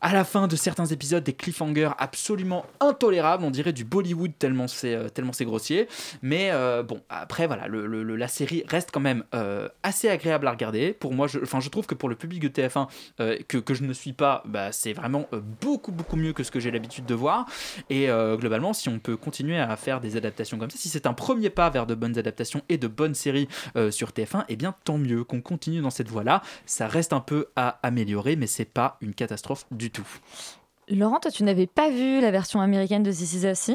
[0.00, 4.68] à la fin de certains épisodes des cliffhangers absolument intolérables, on dirait du Bollywood tellement
[4.68, 5.88] c'est euh, tellement c'est grossier.
[6.22, 10.92] Mais euh, bon, après voilà, la série reste quand même euh, assez agréable à regarder.
[10.92, 12.88] Pour moi, je, enfin je trouve que pour le public de TF1
[13.20, 15.26] euh, que, je ne suis pas, bah, c'est vraiment
[15.60, 17.46] beaucoup beaucoup mieux que ce que j'ai l'habitude de voir.
[17.90, 21.12] Et globalement, si on peut continuer à faire des adaptations comme ça, si c'est un
[21.12, 23.48] premier pas vers de bonnes adaptations et de bonnes séries
[23.90, 26.42] sur TF1, eh bien tant mieux qu'on continue dans cette voie-là.
[26.64, 29.85] Ça reste un peu à améliorer, mais c'est pas une catastrophe du
[30.88, 33.70] Laurent, toi, tu n'avais pas vu la version américaine de This Is Us,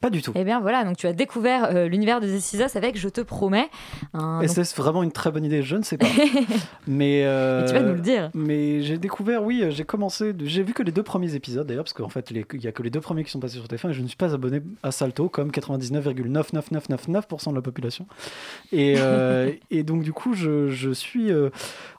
[0.00, 0.32] Pas du tout.
[0.34, 3.68] Eh bien voilà, donc tu as découvert euh, l'univers de This avec Je te promets.
[4.14, 6.06] un- donc- Est-ce vraiment une très bonne idée Je ne sais pas.
[6.86, 8.30] mais euh, Et tu vas nous le dire.
[8.32, 11.92] Mais j'ai découvert, oui, j'ai commencé, j'ai vu que les deux premiers épisodes d'ailleurs, parce
[11.92, 13.92] qu'en fait, il y a que les deux premiers qui sont passés sur TF1 et
[13.92, 18.06] je ne suis pas abonné à Salto, comme 99,99999% de la population.
[18.72, 21.30] Et, euh, et donc du coup, je, je suis,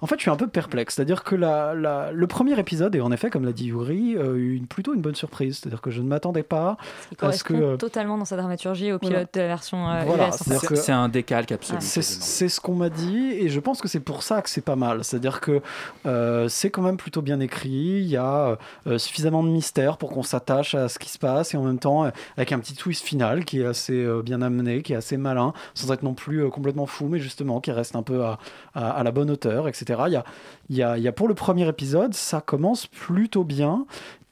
[0.02, 0.96] en fait, je suis un peu perplexe.
[0.96, 4.66] C'est-à-dire que la, la- le premier épisode est en effet, comme l'a dit Yuri, une,
[4.66, 5.60] plutôt une bonne surprise.
[5.60, 6.78] C'est-à-dire que je ne m'attendais pas
[7.20, 9.18] à ce que totalement dans sa dramaturgie au Voilà.
[9.18, 10.34] pilote de la version euh, Voilà, US.
[10.34, 10.44] en fait.
[10.46, 11.78] c'est-à-dire que- C'est un décalque absolu.
[11.82, 14.62] C'est c'est ce qu'on m'a dit et je pense que c'est pour ça que c'est
[14.62, 15.04] pas mal.
[15.04, 15.62] C'est-à-dire que
[16.06, 17.70] euh, c'est quand même plutôt bien écrit.
[17.70, 21.54] Il y a euh, suffisamment de mystère pour qu'on s'attache à ce qui se passe
[21.54, 24.42] et en même temps euh, avec un petit twist final qui est assez euh, bien
[24.42, 27.72] amené, qui est assez malin, sans être non plus euh, complètement fou, mais justement qui
[27.72, 28.40] reste un peu à,
[28.74, 30.02] à- à la bonne hauteur, etc.
[30.08, 30.24] Il y a,
[30.70, 33.86] il y a- il y a pour le premier épisode, ça commence plutôt bien.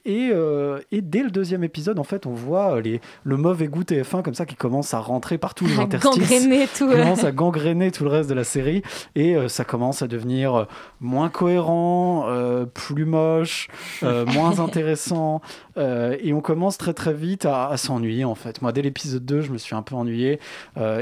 [0.06, 3.68] Et, euh, et dès le deuxième épisode, en fait, on voit euh, les, le mauvais
[3.68, 6.14] goût TF1 comme ça qui commence à rentrer par tous les interstices.
[6.78, 8.82] tout, commence à gangréner tout le reste de la série.
[9.16, 10.68] Et euh, ça commence à devenir
[11.02, 13.68] moins cohérent, euh, plus moche,
[14.02, 15.41] moins intéressant.
[15.78, 18.62] et on commence très très vite à, à s'ennuyer, en fait.
[18.62, 20.39] Moi, dès l'épisode 2, je me suis un peu ennuyé.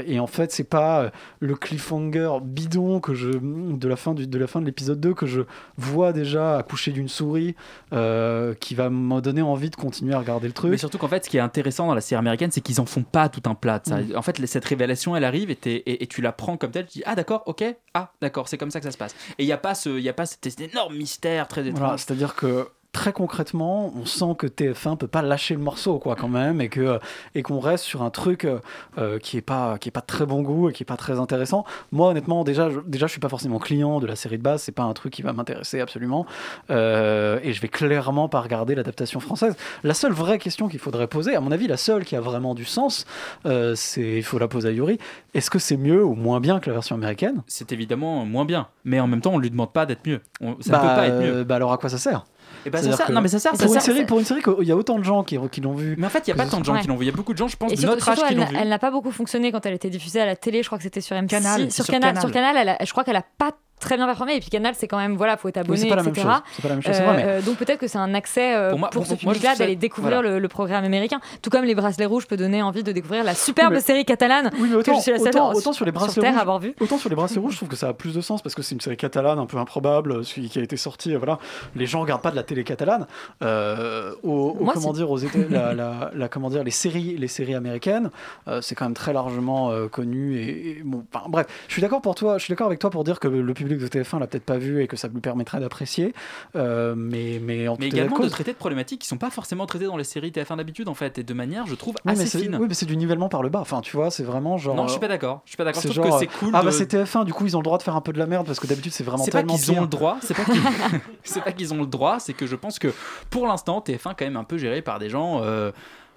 [0.06, 4.38] Et en fait, c'est pas le cliffhanger bidon que je, de la fin, du, de
[4.38, 5.42] la fin de l'épisode 2 que je
[5.76, 7.54] vois déjà accoucher d'une souris
[7.90, 10.70] qui va me donner envie de continuer à regarder le truc.
[10.70, 12.86] Mais surtout qu'en fait, ce qui est intéressant dans la série américaine, c'est qu'ils en
[12.86, 13.80] font pas tout un plat.
[13.84, 13.96] ça.
[14.00, 14.16] Mm.
[14.16, 16.86] En fait, cette révélation, elle arrive et, t'es- et, et tu la prends comme telle.
[16.86, 17.64] Tu dis ah d'accord, ok,
[17.94, 19.14] ah d'accord, c'est comme ça que ça se passe.
[19.38, 21.62] Et il y a pas ce, il y a pas cet, cet énorme mystère très
[21.66, 21.78] étrange.
[21.78, 26.16] Voilà, c'est-à-dire que très concrètement, on sent que TF1 peut pas lâcher le morceau, quoi,
[26.16, 26.98] quand même, et que
[27.34, 28.58] et qu'on reste sur un truc euh,
[28.98, 30.96] euh, qui est pas qui est pas de très bon goût et qui est pas
[30.96, 31.64] très intéressant.
[31.92, 34.62] Moi, honnêtement, déjà, je, déjà, je suis pas forcément client de la série de base.
[34.62, 36.26] C'est pas un truc qui va m'intéresser absolument,
[36.70, 39.56] Euh, et je vais clairement pas regarder l'adaptation française.
[39.84, 42.54] La seule vraie question qu'il faudrait poser, à mon avis, la seule qui a vraiment
[42.54, 43.04] du sens,
[43.46, 44.98] euh, c'est il faut la poser à Yuri.
[45.34, 47.42] Est-ce que c'est mieux ou moins bien que la version américaine?
[47.46, 50.20] C'est évidemment moins bien, mais en même temps, on lui demande pas d'être mieux.
[50.40, 51.34] On- ça bah, ne peut pas être mieux.
[51.38, 52.24] euh, bah alors à quoi ça sert?
[52.66, 54.06] Et bah, ça C'est-à-dire sert- que non, mais ça sert- ça pour, une sert- série,
[54.06, 55.94] pour une série qu'il y a autant de gens qui, qui l'ont vu.
[55.98, 56.80] Mais en fait, il n'y a pas tant de gens Ouais.
[56.80, 57.04] qui l'ont vu.
[57.04, 58.50] Il y a beaucoup de gens, je pense, surtout, notre âge qui elle, l'ont n'a-
[58.50, 58.56] vu.
[58.60, 60.62] elle n'a pas beaucoup fonctionné quand elle était diffusée à la télé.
[60.62, 61.28] Je crois que c'était sur M6.
[61.28, 62.20] Canal, sur, Canal, Canal.
[62.22, 64.36] sur Canal, elle a- je crois qu'elle a pas très bien performé.
[64.36, 66.26] Et puis Canal, c'est quand même voilà, faut être abonné, c'est pas la même etc.
[66.62, 68.78] pas la même chose, vrai, mais- Euh, donc peut-être que c'est un accès euh, Pour
[68.78, 70.30] moi- pour- ce pour- je public-là d'aller découvrir voilà.
[70.34, 71.20] le, le programme américain.
[71.42, 74.50] Tout comme les bracelets rouges peut donner envie de découvrir la superbe mais- série catalane
[74.54, 76.20] Oui, mais que autant, je suis la seule autant, sur- autant sur les sur bracelets
[76.22, 76.74] Terre rouges, avoir vu.
[76.80, 78.62] autant sur les bracelets rouges, je trouve que ça a plus de sens parce que
[78.62, 81.14] c'est une série catalane un peu improbable, euh, celui qui a été sorti.
[81.14, 81.38] euh, Voilà,
[81.76, 83.06] les gens regardent pas de la télé catalane.
[83.42, 87.16] Euh, au, au- Moi, comment dire, aux États, la, la- la- comment dire, les séries,
[87.18, 88.10] les séries américaines,
[88.48, 90.36] euh, c'est quand même très largement euh, connu.
[90.38, 92.38] Et, et bon, enfin, bref, je suis d'accord pour toi.
[92.38, 94.58] Je suis d'accord avec toi pour dire que le public de TF1 l'a peut-être pas
[94.58, 96.14] vu et que ça lui permettrait d'apprécier.
[96.56, 99.86] Euh, mais, mais en Mais également de traiter de problématiques qui sont pas forcément traitées
[99.86, 102.56] dans les séries TF1 d'habitude en fait et de manière je trouve Oui, assez fine.
[102.60, 103.60] oui, mais c'est du nivellement par le bas.
[103.60, 104.74] Enfin, tu vois, c'est vraiment genre.
[104.76, 105.42] Non, je suis pas d'accord.
[105.44, 105.82] Je suis pas d'accord.
[105.82, 106.50] Je trouve que genre, c'est cool.
[106.54, 108.12] Ah de- bah c'est TF1, du coup ils ont le droit de faire un peu
[108.12, 110.18] de la merde parce que d'habitude c'est vraiment C'est pas tellement qu'ils ont le droit,
[110.22, 110.60] c'est pas qu'ils
[111.24, 112.92] c'est pas qu'ils ont le droit, c'est que je pense que
[113.30, 115.72] pour l'instant TF1 quand même un peu géré par des gens euh,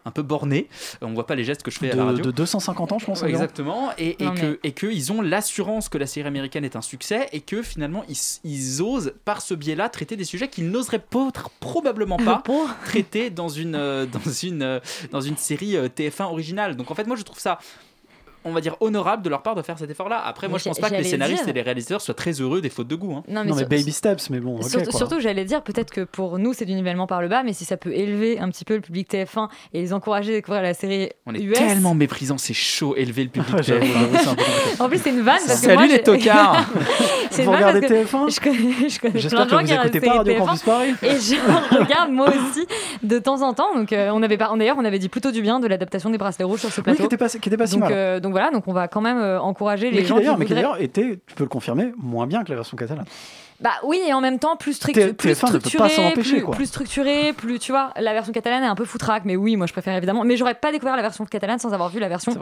[0.05, 0.67] un peu bornés.
[1.01, 2.25] On voit pas les gestes que je fais à la de, radio.
[2.25, 3.23] de 250 ans, je pense.
[3.23, 6.65] Exactement, et, et Non, que mais- et que ils ont l'assurance que la série américaine
[6.65, 10.47] est un succès et que finalement ils, ils osent par ce biais-là traiter des sujets
[10.47, 12.41] qu'ils n'oseraient peut-être probablement pas
[12.85, 14.79] traiter dans une euh, dans une euh,
[15.11, 16.75] dans une série euh, TF1 originale.
[16.75, 17.59] Donc en fait moi je trouve ça
[18.43, 20.21] on va dire honorable de leur part de faire cet effort-là.
[20.25, 21.49] Après, moi, Mais je pense pas que les scénaristes dire.
[21.49, 23.13] et les réalisateurs soient très heureux des fautes de goût.
[23.13, 23.23] hein.
[23.27, 24.59] Non, Non mais sur- baby steps, mais bon.
[24.61, 27.65] surtout, j'allais dire peut-être que pour nous c'est du nivellement par le bas, mais si
[27.65, 30.73] ça peut élever un petit peu le public TF1 et les encourager à découvrir la
[30.73, 31.53] série On est US.
[31.57, 33.93] tellement méprisant, c'est chaud, élever le public J'avoue, TF1.
[33.93, 34.81] j'avoue, c'est un peu compliqué.
[34.81, 36.65] En plus, c'est une vanne parce que Salut moi, les tocards
[37.31, 39.45] C'est Vous une vanne regardez parce que TF1 Je connais, je connais J'espère plein de
[39.45, 40.93] que gens vous qui regardent écoutez pas Radio Campus Paris.
[41.03, 42.65] Et je regarde moi aussi
[43.03, 43.73] de temps en temps.
[43.75, 46.43] Donc, euh, on avait d'ailleurs, on avait dit plutôt du bien de l'adaptation des bracelets
[46.45, 46.97] rouges sur ce plateau.
[46.99, 47.91] qui était pas, qui était pas si mal.
[48.31, 50.45] Donc voilà, donc on va quand même euh, encourager mais les qui gens d'ailleurs, mais
[50.45, 53.05] qui d'ailleurs était, tu peux le confirmer, moins bien que la version catalane.
[53.61, 57.33] Bah oui, et en même temps plus, plus TF1 ne peut pas structuré, plus, structuré,
[57.33, 57.91] plus tu vois.
[57.97, 60.23] La version catalane est un peu foutraque, mais oui, moi je préfère évidemment.
[60.23, 62.35] Mais j'aurais pas découvert la version catalane sans avoir vu la version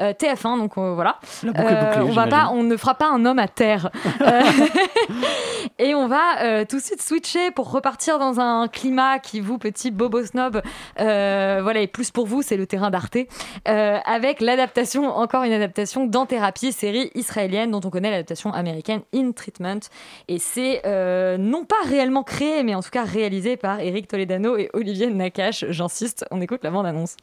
[0.00, 1.18] euh, TF1, donc euh, voilà.
[1.42, 2.30] Boucle est bouclée, on va j'imagine.
[2.30, 3.90] pas, on ne fera pas un homme à terre.
[4.22, 4.40] Euh,
[5.78, 9.58] et on va euh, tout de suite switcher pour repartir dans un climat qui vous
[9.58, 10.62] petit bobo snob,
[11.00, 13.16] euh, voilà, et plus pour vous, c'est le terrain d'Arte,
[13.68, 19.00] euh, avec l'adaptation, encore une adaptation dans Thérapie, série israélienne dont on connaît l'adaptation américaine
[19.14, 19.80] In Treatment.
[20.28, 24.56] Et c'est euh, non pas réellement créé, mais en tout cas réalisé par Eric Toledano
[24.56, 25.64] et Olivier Nakache.
[25.70, 27.16] J'insiste, on écoute la bande-annonce.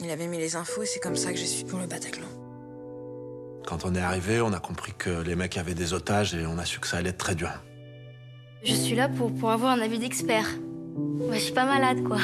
[0.00, 2.28] Il avait mis les infos et c'est comme ça que j'ai su pour le Bataclan.
[3.66, 6.56] Quand on est arrivé, on a compris que les mecs avaient des otages et on
[6.58, 7.50] a su que ça allait être très dur.
[8.62, 10.46] Je suis là pour, pour avoir un avis d'expert.
[10.96, 12.18] Moi, je suis pas malade, quoi.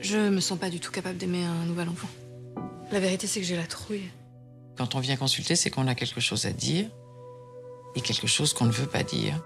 [0.00, 2.08] Je me sens pas du tout capable d'aimer un nouvel enfant.
[2.90, 4.08] La vérité, c'est que j'ai la trouille.
[4.82, 6.86] Quand on vient consulter, c'est qu'on a quelque chose à dire
[7.94, 9.40] et quelque chose qu'on ne veut pas dire.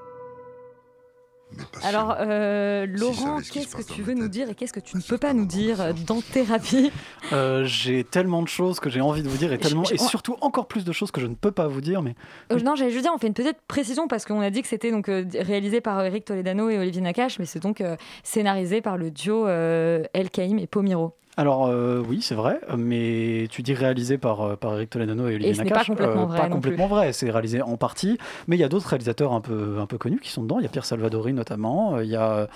[1.85, 5.19] Alors, euh, Laurent, qu'est-ce que tu veux nous dire et qu'est-ce que tu ne peux
[5.19, 6.91] pas nous dire dans Thérapie?
[7.35, 9.99] Euh, j'ai tellement de choses que j'ai envie de vous dire et, tellement, je- et
[9.99, 12.01] surtout encore plus de choses que je ne peux pas vous dire.
[12.01, 12.15] Mais
[12.51, 14.69] Euh, Non, j'allais juste dire, on fait une petite précision parce qu'on a dit que
[14.69, 18.81] c'était donc euh, réalisé par Eric Toledano et Olivier Nakache, mais c'est donc euh, scénarisé
[18.81, 21.13] par le duo euh, El Kaïm et Pomiro.
[21.39, 25.35] Alors euh, oui, c'est vrai, mais tu dis réalisé par, euh, par Eric Toledano et
[25.35, 25.89] Olivier ce Nakache.
[25.89, 28.17] pas complètement vrai Pas non complètement vrai, c'est réalisé en partie,
[28.47, 30.59] mais il y a d'autres réalisateurs un peu, un peu connus qui sont dedans.
[30.59, 32.49] Il y a Pierre Salvadori notamment, il y a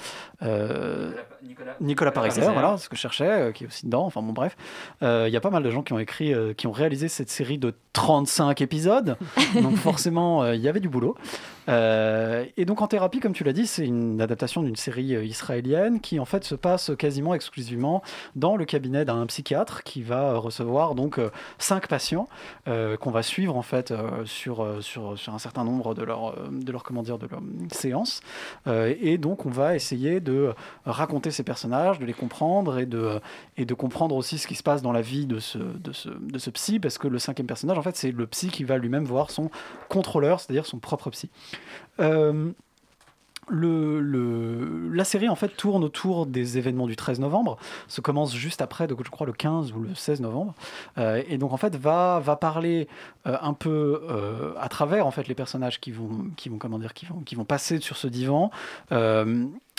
[0.42, 1.12] euh,
[1.80, 2.52] Nicolas, Pariser, Pariser.
[2.60, 4.04] voilà, ce que je cherchais, euh, qui est aussi dedans.
[4.06, 4.56] Enfin bon, bref,
[5.02, 7.08] Euh, il y a pas mal de gens qui ont écrit, euh, qui ont réalisé
[7.08, 9.16] cette série de 35 épisodes,
[9.62, 11.16] donc forcément euh, il y avait du boulot.
[11.68, 15.24] Euh, et donc en thérapie, comme tu l'as dit, c'est une adaptation d'une série euh,
[15.24, 18.02] israélienne qui en fait se passe quasiment exclusivement
[18.34, 22.28] dans le cabinet d'un psychiatre qui va euh, recevoir donc euh, cinq patients
[22.68, 26.02] euh, qu'on va suivre en fait euh, sur, euh, sur, sur un certain nombre de
[26.02, 27.40] leurs euh, de leur, comment dire de leurs
[27.72, 28.20] séances
[28.66, 30.52] Euh, et donc on va essayer de
[30.84, 33.20] raconter ces personnages, de les comprendre et de,
[33.56, 36.08] et de comprendre aussi ce qui se passe dans la vie de ce, de ce,
[36.08, 38.78] de ce psy parce que le cinquième personnage en fait c'est le psy qui va
[38.78, 39.50] lui-même voir son
[39.88, 41.30] contrôleur, c'est-à-dire son propre psy.
[42.00, 42.52] Euh,
[43.52, 47.56] la série en fait tourne autour des événements du 13 novembre.
[47.88, 50.54] Ça commence juste après, donc je crois le 15 ou le 16 novembre,
[50.98, 52.86] Euh, et donc en fait va va parler
[53.26, 54.02] euh, un peu
[54.58, 57.34] à travers en fait les personnages qui vont qui vont comment dire qui vont qui
[57.34, 58.52] vont passer sur ce divan.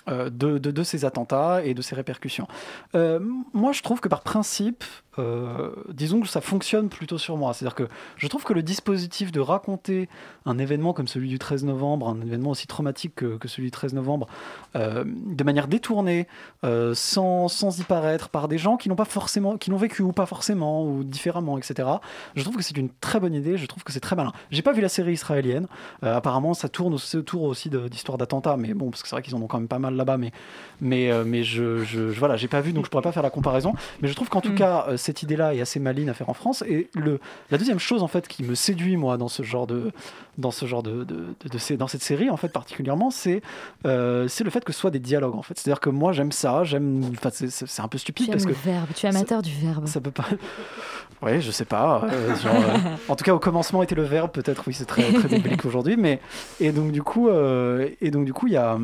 [0.08, 2.48] Euh, de, de, de ces attentats et de ces répercussions.
[2.96, 3.20] Euh,
[3.54, 4.84] moi, je trouve que par principe,
[5.20, 7.54] euh, disons que ça fonctionne plutôt sur moi.
[7.54, 7.88] C'est-à-dire que
[8.18, 10.08] je trouve que le dispositif de raconter
[10.46, 13.72] un événement comme celui du 13 novembre, un événement aussi traumatique que, que celui du
[13.72, 14.28] 13 novembre,
[14.76, 16.28] euh, de manière détournée,
[16.64, 20.02] euh, sans, sans y paraître, par des gens qui n'ont pas forcément, qui l'ont vécu
[20.02, 21.90] ou pas forcément, ou différemment, etc.
[22.36, 24.32] Je trouve que c'est une très bonne idée, je trouve que c'est très malin.
[24.50, 25.68] J'ai pas vu la série israélienne,
[26.02, 29.42] apparemment ça tourne autour aussi d'histoires d'attentats, mais bon, parce que c'est vrai qu'ils en
[29.42, 30.32] ont quand même pas mal là-bas, mais,
[30.80, 33.30] mais, mais je, je, je- voilà, j'ai pas vu, donc je pourrais pas faire la
[33.30, 33.74] comparaison.
[34.02, 34.56] Mais je trouve qu'en tout Mm.
[34.56, 36.64] cas, cette idée-là est assez maligne à faire en France.
[36.68, 39.92] Et le, la deuxième chose, en fait, qui me séduit, moi, dans ce genre de,
[40.38, 43.42] dans ce genre de, de, de- de sé- dans cette série, en fait, particulièrement, c'est,
[43.86, 45.58] euh, c'est le fait que ce soit des dialogues, en fait.
[45.60, 48.58] C'est-à-dire que moi, j'aime ça, j'aime, enfin, c'est, un peu Tu stupide parce le que
[48.64, 49.88] verbe, tu es amateur du verbe.
[49.88, 50.26] ça peut pas.
[51.24, 52.04] Oui, je sais pas.
[52.12, 52.78] euh, genre, euh,
[53.08, 54.32] en tout cas, au commencement était le verbe.
[54.32, 55.96] Peut-être, oui, c'est très, très biblique aujourd'hui.
[55.96, 56.20] Mais
[56.60, 58.78] et donc du coup, et donc du coup, il y a.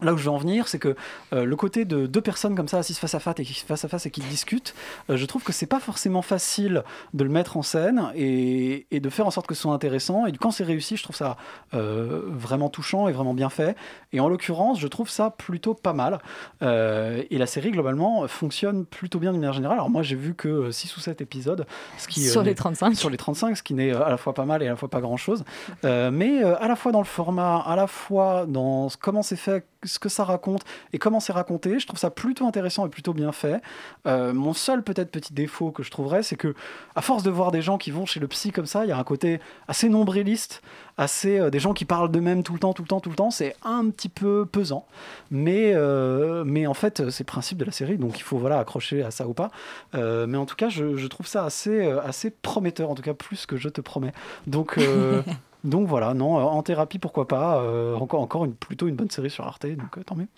[0.00, 0.94] Là où je veux en venir, c'est que
[1.32, 3.84] euh, le côté de deux personnes comme ça assises face à face et qui, face
[3.84, 4.74] à face et qui discutent,
[5.10, 6.84] euh, je trouve que c'est pas forcément facile
[7.14, 10.26] de le mettre en scène et, et de faire en sorte que ce soit intéressant.
[10.26, 11.36] Et quand c'est réussi, je trouve ça
[11.74, 13.76] euh, vraiment touchant et vraiment bien fait.
[14.12, 16.20] Et en l'occurrence, je trouve ça plutôt pas mal.
[16.62, 19.76] Et la série globalement fonctionne plutôt bien d'une manière générale.
[19.78, 21.66] Alors moi, j'ai vu que 6 ou 7 épisodes,
[21.98, 22.94] ce qui Sur les n'est- 35.
[22.94, 24.88] sur les 35, ce qui n'est à la fois pas mal et à la fois
[24.88, 25.44] pas grand chose.
[25.84, 29.98] mais à la fois dans le format, à la fois dans comment c'est fait, ce
[29.98, 30.62] que ça raconte
[30.92, 33.60] et comment c'est raconté, je trouve ça plutôt intéressant et plutôt bien fait.
[34.06, 36.54] Euh, mon seul peut-être petit défaut que je trouverais, c'est que
[36.96, 38.92] à force de voir des gens qui vont chez le psy comme ça, il y
[38.92, 40.62] a un côté assez nombriliste,
[40.96, 43.16] assez euh, des gens qui parlent d'eux-mêmes tout le temps, tout le temps, tout le
[43.16, 43.30] temps.
[43.30, 44.86] C'est un petit peu pesant,
[45.30, 48.58] mais euh, mais en fait c'est le principe de la série, donc il faut voilà
[48.58, 49.50] accrocher à ça ou pas.
[49.94, 53.46] Mais en tout cas, je, je trouve ça assez assez prometteur, en tout cas plus
[53.46, 54.12] que je te promets.
[54.46, 54.78] Donc
[55.64, 57.60] donc voilà, non, euh, en thérapie pourquoi pas.
[57.62, 60.28] euh, encore encore une plutôt une bonne série sur Arte, donc euh, tant mieux.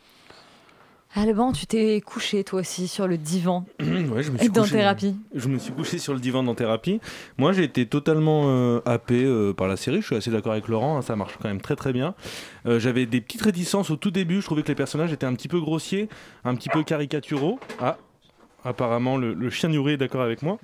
[1.16, 4.70] Alban, tu t'es couché toi aussi sur le divan Ouais, je me suis dans couché-
[4.76, 5.16] thérapie.
[5.34, 7.00] Je me suis couché sur le divan dans thérapie.
[7.36, 10.02] Moi, j'ai été totalement euh, happé euh, par la série.
[10.02, 10.98] Je suis assez d'accord avec Laurent.
[10.98, 12.14] hein, ça marche quand même très très bien.
[12.66, 14.40] Euh, J'avais des petites réticences au tout début.
[14.40, 16.08] Je trouvais que les personnages étaient un petit peu grossiers,
[16.44, 17.58] un petit peu caricaturaux.
[17.80, 17.96] Ah,
[18.64, 20.58] apparemment, le, le chien Yuri est d'accord avec moi.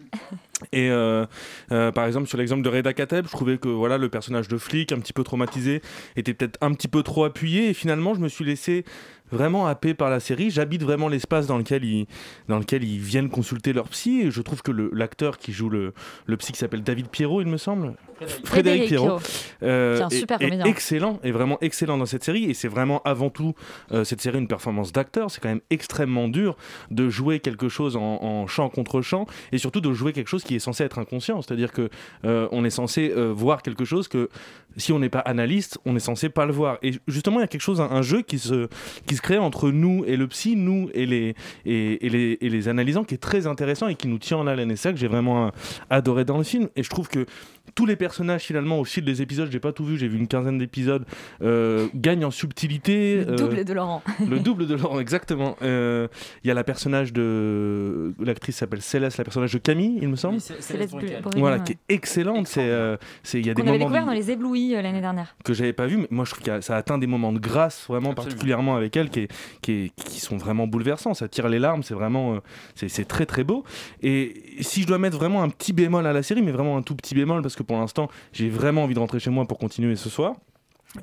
[0.73, 1.27] Et euh,
[1.71, 4.57] euh, par exemple, sur l'exemple de Reda Kateb, je trouvais que voilà, le personnage de
[4.57, 5.83] flic, un petit peu traumatisé,
[6.17, 7.69] était peut-être un petit peu trop appuyé.
[7.69, 8.85] Et finalement, je me suis laissé
[9.33, 10.51] vraiment happé par la série.
[10.51, 12.07] J'habite vraiment l'espace dans lequel ils,
[12.49, 14.23] dans lequel ils viennent consulter leur psy.
[14.23, 15.93] Et je trouve que le- l'acteur qui joue le,
[16.27, 17.95] le psy, qui s'appelle David Pierrot, il me semble.
[18.19, 19.19] Frédéric Frédéric Pierrot.
[19.19, 20.65] Qui est un super est- est comédien.
[20.67, 22.45] excellent, est vraiment excellent dans cette série.
[22.45, 23.53] Et c'est vraiment avant tout
[23.93, 25.31] euh, cette série une performance d'acteur.
[25.31, 26.57] C'est quand même extrêmement dur
[26.91, 30.45] de jouer quelque chose en, en chant contre chant et surtout de jouer quelque chose
[30.47, 31.43] qui est censé être inconscient.
[31.43, 31.91] C'est-à-dire que
[32.25, 34.29] euh, on est censé euh, voir quelque chose que
[34.77, 36.79] si on n'est pas analyste, on est censé pas le voir.
[36.83, 38.69] Et justement, il y a quelque chose, un, un jeu qui se,
[39.07, 41.35] qui se crée entre nous et le psy, nous et les,
[41.65, 44.47] et, et les, et les analysants, qui est très intéressant et qui nous tient en
[44.47, 44.71] haleine.
[44.71, 45.51] Et c'est ça que j'ai vraiment euh,
[45.91, 46.69] adoré dans le film.
[46.77, 47.27] Et je trouve que
[47.75, 50.29] tous les personnages, finalement, au fil des épisodes, j'ai pas tout vu, j'ai vu une
[50.29, 51.05] quinzaine d'épisodes,
[51.43, 53.25] euh, gagnent en subtilité.
[53.25, 54.03] Le euh, double de Laurent.
[54.29, 55.57] le double de Laurent, exactement.
[55.63, 56.09] Euh,
[56.45, 58.15] Il y a la personnage de.
[58.21, 60.36] L'actrice s'appelle Céleste, la personnage de Camille, il me semble.
[60.41, 62.47] Céleste Bruggen, Voilà, qui est excellente.
[62.47, 65.35] C'est, euh, c'est, il y a des moments découvert dans les éblouis euh, l'année dernière.
[65.45, 67.87] que j'avais pas vu, mais moi je trouve que ça atteint des moments de grâce
[67.89, 68.15] vraiment Absolument.
[68.31, 69.33] particulièrement avec elle qui, est-
[69.63, 71.15] qui, est- qui sont vraiment bouleversants.
[71.15, 72.39] Ça tire les larmes, c'est vraiment euh,
[72.75, 73.65] c'est, c'est très très beau.
[74.03, 76.83] Et si je dois mettre vraiment un petit bémol à la série, mais vraiment un
[76.83, 79.59] tout petit bémol parce que pour l'instant j'ai vraiment envie de rentrer chez moi pour
[79.59, 80.35] continuer ce soir.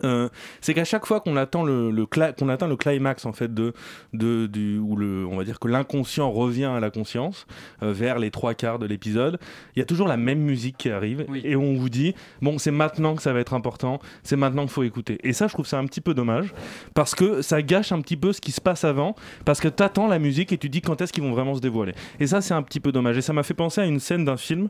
[0.04, 0.30] Euh,
[0.62, 3.74] c'est qu'à chaque fois qu'on attend le, qu'on atteint le climax en fait de,
[4.14, 7.46] de du où le on va dire que l'inconscient revient à la conscience
[7.82, 9.40] euh, vers les trois quarts de l'épisode
[9.76, 12.72] il y a toujours la même musique qui arrive et on vous dit bon c'est
[12.72, 15.20] maintenant que ça va être important c'est maintenant qu'il faut écouter.
[15.24, 16.54] Et ça je trouve ça un petit peu dommage
[16.94, 19.16] parce que ça gâche un petit peu ce qui se passe avant
[19.46, 21.94] parce que t'attends la musique et tu dis quand est-ce qu'ils vont vraiment se dévoiler.
[22.20, 23.18] Et ça c'est un petit peu dommage.
[23.18, 24.70] Et ça m'a fait penser à une scène d'un film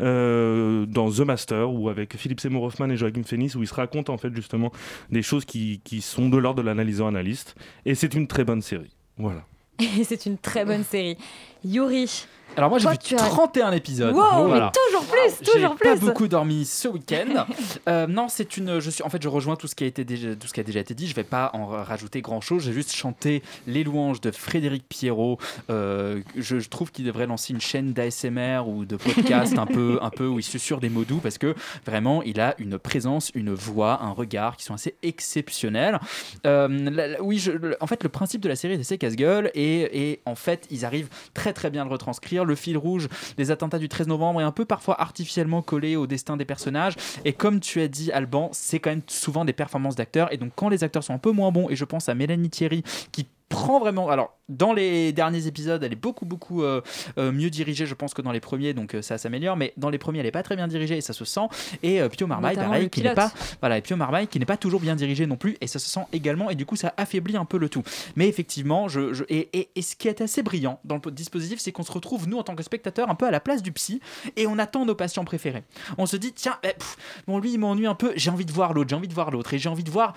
[0.00, 3.74] euh, dans The Master ou avec Philippe Seymour Hoffman et Joachim Phoenix où ils se
[3.74, 4.72] racontent en fait justement
[5.10, 8.62] des choses qui, qui sont de l'ordre de l'analysant analyste et c'est une très bonne
[8.62, 9.44] série voilà
[9.98, 11.16] Et c'est une très bonne série.
[11.64, 12.26] Yuri.
[12.56, 14.14] Alors moi j'ai vu tu as- 31 épisodes.
[14.14, 16.00] Wow, mais toujours plus, toujours J'ai pas plus.
[16.06, 17.46] beaucoup dormi ce week-end.
[17.86, 18.80] Euh, non, c'est une.
[18.80, 19.02] Je suis.
[19.04, 20.80] En fait, je rejoins tout ce qui a été déjà, tout ce qui a déjà
[20.80, 21.06] été dit.
[21.06, 22.62] Je vais pas en rajouter grand chose.
[22.64, 25.38] J'ai juste chanté les louanges de Frédéric Pierrot.
[25.70, 29.98] Euh, je, je trouve qu'il devrait lancer une chaîne d'ASMR ou de podcast un peu,
[30.00, 33.30] un peu où il susurre des mots doux parce que vraiment il a une présence,
[33.34, 35.98] une voix, un regard qui sont assez exceptionnels.
[36.46, 40.10] Euh, la- la- oui, je- en fait, le principe de la série, c'est casse-gueule et,
[40.10, 42.43] et en fait, ils arrivent très très bien à le retranscrire.
[42.44, 46.06] Le fil rouge des attentats du 13 novembre est un peu parfois artificiellement collé au
[46.06, 46.94] destin des personnages.
[47.24, 50.32] Et comme tu as dit, Alban, c'est quand même souvent des performances d'acteurs.
[50.32, 52.50] Et donc, quand les acteurs sont un peu moins bons, et je pense à Mélanie
[52.50, 52.82] Thierry
[53.12, 54.08] qui prend vraiment.
[54.10, 56.82] Alors, dans les derniers épisodes, elle est beaucoup, beaucoup euh,
[57.18, 59.56] euh, mieux dirigée, je pense, que dans les premiers, donc euh, ça s'améliore.
[59.56, 61.46] Mais dans les premiers, elle est pas très bien dirigée et ça se sent.
[61.82, 63.32] Et Pio Marmaille, Notamment pareil, qui n'est pas.
[63.60, 65.88] Voilà, et Pio Marmaille, qui n'est pas toujours bien dirigé non plus, et ça se
[65.88, 67.82] sent également, et du coup, ça affaiblit un peu le tout.
[68.16, 71.58] Mais effectivement, je, je- et, et- et ce qui est assez brillant dans le dispositif,
[71.58, 73.72] c'est qu'on se retrouve, nous, en tant que spectateurs, un peu à la place du
[73.72, 74.00] psy,
[74.36, 75.64] et on attend nos patients préférés.
[75.96, 78.52] On se dit, tiens, eh, pff, bon, lui, il m'ennuie un peu, j'ai envie de
[78.52, 80.14] voir l'autre, j'ai envie de voir l'autre, et j'ai envie de voir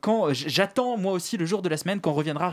[0.00, 0.32] quand.
[0.32, 2.48] J'attends, moi aussi, le jour de la semaine, quand reviendra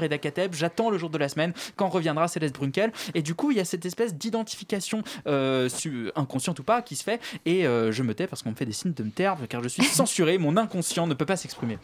[0.52, 3.60] J'attends le jour de la semaine, quand reviendra Céleste Brunkel, et du coup, il y
[3.60, 5.70] a cette espèce d'identification euh,
[6.16, 8.66] inconsciente ou pas qui se fait, et euh, je me tais parce qu'on me fait
[8.66, 11.78] des signes de me taire, car je suis censuré, mon inconscient ne peut pas s'exprimer.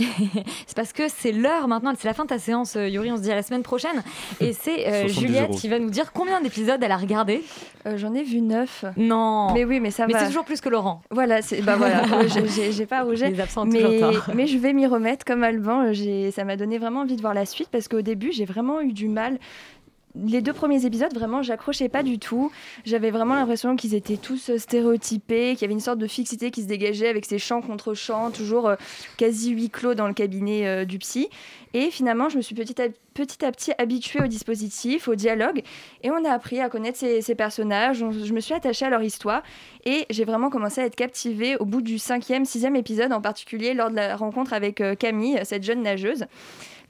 [0.66, 3.12] c'est parce que c'est l'heure maintenant, c'est la fin de ta séance, euh, Yuri.
[3.12, 4.02] On se dit à la semaine prochaine.
[4.40, 5.58] Et c'est euh, 70 Juliette euros.
[5.58, 7.42] qui va nous dire combien d'épisodes elle a regardé.
[7.86, 8.84] Euh, J'en ai vu neuf.
[8.96, 9.52] Non.
[9.54, 10.20] Mais oui, mais ça Mais va.
[10.20, 11.02] c'est toujours plus que Laurent.
[11.10, 13.30] Voilà, c'est bah voilà, j'ai- pas rougé.
[13.30, 14.00] Les absents mais,
[14.34, 15.92] mais je vais m'y remettre comme Alban.
[15.92, 18.80] j'ai- Ça m'a donné vraiment envie de voir la suite parce qu'au début, j'ai vraiment
[18.80, 19.38] eu du mal.
[20.16, 22.50] Les deux premiers épisodes, vraiment, j'accrochais pas du tout.
[22.84, 26.50] J'avais vraiment l'impression qu'ils étaient tous euh, stéréotypés, qu'il y avait une sorte de fixité
[26.50, 28.74] qui se dégageait avec ces chants contre chants, toujours euh,
[29.16, 31.28] quasi huis clos dans le cabinet euh, du psy.
[31.74, 32.88] Et finalement, je me suis petit à,
[33.52, 35.62] petit habituée au dispositif, au dialogue,
[36.02, 38.02] et on a appris à connaître ces, ces personnages.
[38.02, 39.44] On- je me suis attachée à leur histoire,
[39.84, 43.74] et j'ai vraiment commencé à être captivée au bout du cinquième, sixième épisode, en particulier
[43.74, 46.24] lors de la rencontre avec Camille, cette jeune nageuse.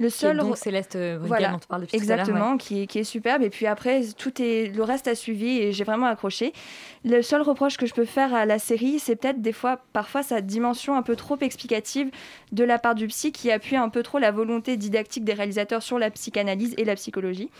[0.01, 2.21] Le Qui est seul donc Céleste euh, voilà, dont on parle depuis tout à l'heure,
[2.21, 2.59] exactement, ouais.
[2.59, 3.43] qui, est, qui est superbe.
[3.43, 6.55] Et puis après, tout est, le reste a suivi et j'ai vraiment accroché.
[7.05, 10.23] Le seul reproche que je peux faire à la série, c'est peut-être des fois, parfois,
[10.23, 12.11] sa dimension un peu trop explicative
[12.53, 15.83] de la part du psy qui appuie un peu trop la volonté didactique des réalisateurs
[15.83, 17.51] sur la psychanalyse et la psychologie.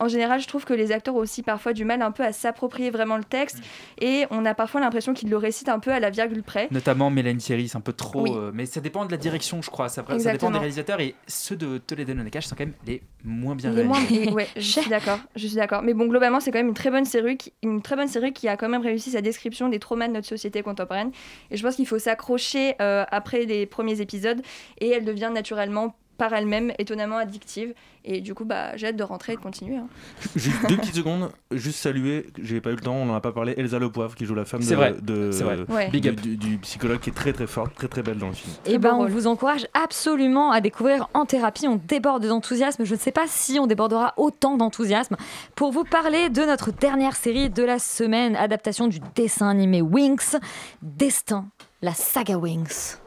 [0.00, 2.32] En général, je trouve que les acteurs ont aussi parfois du mal un peu à
[2.32, 3.58] s'approprier vraiment le texte
[4.00, 6.68] et on a parfois l'impression qu'ils le récitent un peu à la virgule près.
[6.70, 8.22] Notamment Mélanie Thierry, c'est un peu trop.
[8.22, 8.30] Oui.
[8.34, 9.88] euh, mais ça dépend de la direction, je crois.
[9.88, 11.00] Ça, ça dépend des réalisateurs.
[11.00, 14.30] Et ceux de Toledo Nakash sont quand même les moins bien Les moins- réalisés.
[14.32, 15.82] ouais, je suis d'accord, je suis d'accord.
[15.82, 18.32] Mais bon, globalement, c'est quand même une très bonne série, qui, une très bonne série
[18.32, 21.10] qui a quand même réussi sa description des traumas de notre société contemporaine.
[21.50, 24.40] Et je pense qu'il faut s'accrocher euh, après les premiers épisodes,
[24.80, 27.72] et elle devient naturellement par elle-même étonnamment addictive.
[28.04, 29.76] Et du coup, bah, j'ai hâte de rentrer et de continuer.
[29.76, 29.86] hein.
[30.36, 33.32] Juste deux petites secondes, juste saluer, j'ai pas eu le temps, on en a pas
[33.32, 35.58] parlé, Elsa Le Poivre qui joue la femme C'est de, vrai, de- c'est vrai.
[35.68, 35.88] Ouais.
[35.90, 36.20] Big du, up.
[36.20, 38.52] du- du psychologue qui est très très forte, très très belle dans le film.
[38.66, 41.66] Et ben, on vous encourage absolument à découvrir En thérapie.
[41.68, 42.84] On déborde d'enthousiasme.
[42.84, 45.16] Je ne sais pas si on débordera autant d'enthousiasme
[45.54, 50.36] pour vous parler de notre dernière série de la semaine, adaptation du dessin animé Winx,
[50.82, 51.46] Destin,
[51.82, 53.00] la saga Winx.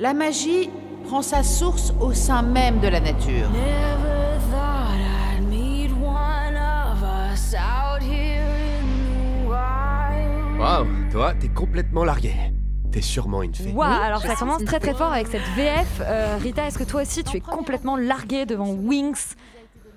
[0.00, 0.70] La magie
[1.08, 3.48] prend sa source au sein même de la nature.
[10.56, 12.32] Waouh, toi, t'es complètement largué.
[12.92, 13.72] T'es sûrement une fée.
[13.72, 16.00] Waouh, alors ça commence très très fort avec cette VF.
[16.00, 19.34] Euh, Rita, est-ce que toi aussi tu es complètement larguée devant Winx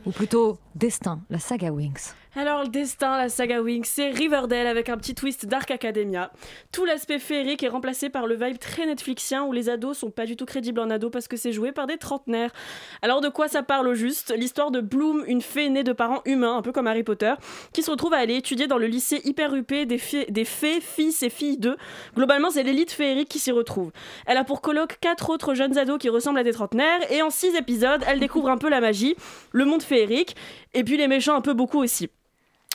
[0.07, 2.15] Ou plutôt Destin, la saga Winx?
[2.33, 6.31] Alors, le destin, la saga Wings, c'est Riverdale avec un petit twist Dark Academia.
[6.71, 10.25] Tout l'aspect féerique est remplacé par le vibe très Netflixien où les ados sont pas
[10.25, 12.53] du tout crédibles en ados parce que c'est joué par des trentenaires.
[13.01, 14.33] Alors, de quoi ça parle au juste?
[14.33, 17.33] L'histoire de Bloom, une fée née de parents humains, un peu comme Harry Potter,
[17.73, 21.29] qui se retrouve à aller étudier dans le lycée hyper huppé des fées, fils et
[21.29, 21.75] filles d'eux.
[22.15, 23.91] Globalement, c'est l'élite féerique qui s'y retrouve.
[24.25, 27.29] Elle a pour colloque quatre autres jeunes ados qui ressemblent à des trentenaires et en
[27.29, 29.17] six épisodes, elle découvre un peu la magie,
[29.51, 30.37] le monde féerique
[30.73, 32.09] et puis les méchants un peu beaucoup aussi.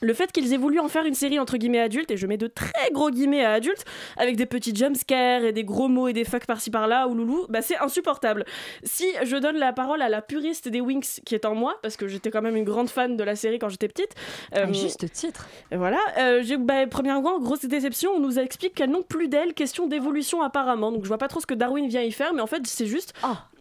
[0.03, 2.37] Le fait qu'ils aient voulu en faire une série entre guillemets adulte, et je mets
[2.37, 3.83] de très gros guillemets à adulte,
[4.19, 7.47] avec des petits jumpscares et des gros mots et des fuck par-ci par-là, ou loulou,
[7.49, 8.45] bah c'est insupportable.
[8.83, 11.97] Si je donne la parole à la puriste des Winx qui est en moi, parce
[11.97, 14.15] que j'étais quand même une grande fan de la série quand j'étais petite.
[14.53, 15.49] À juste titre.
[15.73, 20.43] Voilà, euh, bah, premièrement, grosse déception, on nous explique qu'elles n'ont plus d'elles, question d'évolution
[20.43, 22.67] apparemment, donc je vois pas trop ce que Darwin vient y faire, mais en fait
[22.67, 23.15] c'est juste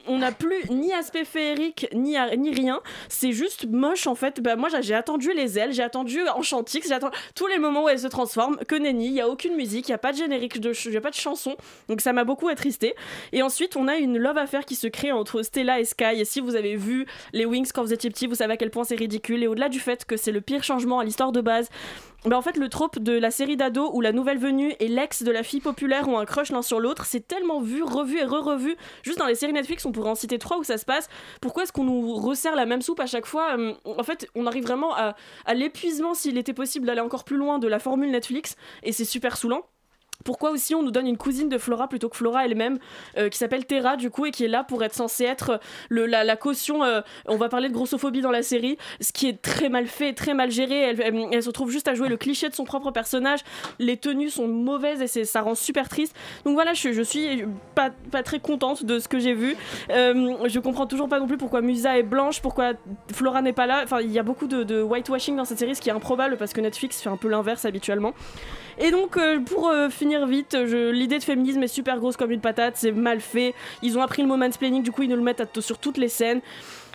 [0.08, 2.82] on n'a plus ni aspect féerique ni, rien.
[3.10, 4.42] C'est juste moche en fait.
[4.42, 7.90] Bah, moi j'ai- attendu les ailes, j'ai attendu Enchantix, j'ai attendu tous les moments où
[7.90, 8.58] elle se transforme.
[8.68, 10.94] Que nenni, il y a aucune musique, il y a pas de générique, de ch-
[10.94, 11.56] y a pas de chanson.
[11.90, 12.96] Donc ça m'a beaucoup attristé.
[13.34, 16.20] Et ensuite on a une love affaire qui se crée entre Stella et Sky.
[16.20, 18.70] Et si vous avez vu les Wings quand vous étiez petit, vous savez à quel
[18.72, 19.44] point c'est ridicule.
[19.44, 21.70] Et au-delà du fait que c'est le pire changement à l'histoire de base.
[22.26, 25.22] Bah en fait, le trope de la série d'ados où la nouvelle venue et l'ex
[25.22, 28.24] de la fille populaire ont un crush l'un sur l'autre, c'est tellement vu, revu et
[28.26, 28.76] re-revu.
[29.04, 31.08] Juste dans les séries Netflix, on pourrait en citer trois où ça se passe.
[31.40, 34.48] Pourquoi est-ce qu'on nous resserre la même soupe à chaque fois Hum, En fait, on
[34.48, 35.16] arrive vraiment à,
[35.46, 39.06] à l'épuisement, s'il était possible d'aller encore plus loin de la formule Netflix, et c'est
[39.06, 39.62] super saoulant.
[40.24, 42.80] Pourquoi aussi on nous donne une cousine de Flora plutôt que Flora elle-même,
[43.18, 45.60] euh, qui s'appelle Terra du coup et qui est là pour être censée être
[45.90, 46.84] le, la, caution.
[46.84, 50.14] euh, on va parler de grossophobie dans la série, ce qui est très mal fait,
[50.14, 50.82] très mal géré.
[50.82, 53.40] Elle, se retrouve juste à jouer le cliché de son propre personnage.
[53.80, 56.16] Les tenues sont mauvaises et ça rend super triste.
[56.46, 57.46] Donc voilà, je, je suis
[57.76, 59.56] pas, pas très contente de ce que j'ai vu.
[59.90, 62.74] Euh, je comprends toujours pas non plus pourquoi Musa est blanche, pourquoi
[63.14, 63.82] Flora n'est pas là.
[63.84, 66.38] Enfin, il y a beaucoup de, de whitewashing dans cette série, ce qui est improbable
[66.38, 68.14] parce que Netflix fait un peu l'inverse habituellement.
[68.80, 72.32] Et donc, euh, pour euh, finir vite, je- l'idée de féminisme est super grosse comme
[72.32, 73.54] une patate, c'est mal fait.
[73.82, 76.10] Ils ont appris le mot mansplaining, du coup, ils nous le mettent sur toutes les
[76.10, 76.42] scènes.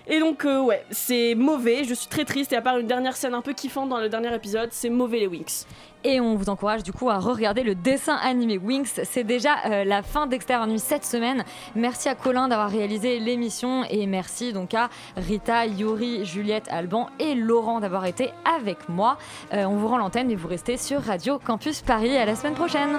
[0.08, 2.52] Et donc, euh, ouais, c'est mauvais, je suis très triste.
[2.52, 5.20] Et à part une dernière scène un peu kiffante dans le dernier épisode, c'est mauvais
[5.20, 5.66] les Winx.
[6.04, 9.00] Et on vous encourage du coup à re-regarder le dessin animé Winx.
[9.04, 11.44] C'est déjà euh, la fin d'Extérieur Nuit cette semaine.
[11.74, 17.34] Merci à Colin d'avoir réalisé l'émission et merci donc à Rita, Yuri, Juliette, Alban et
[17.34, 19.18] Laurent d'avoir été avec moi.
[19.52, 22.16] Euh, on vous rend l'antenne et vous restez sur Radio Campus Paris.
[22.16, 22.98] À la semaine prochaine.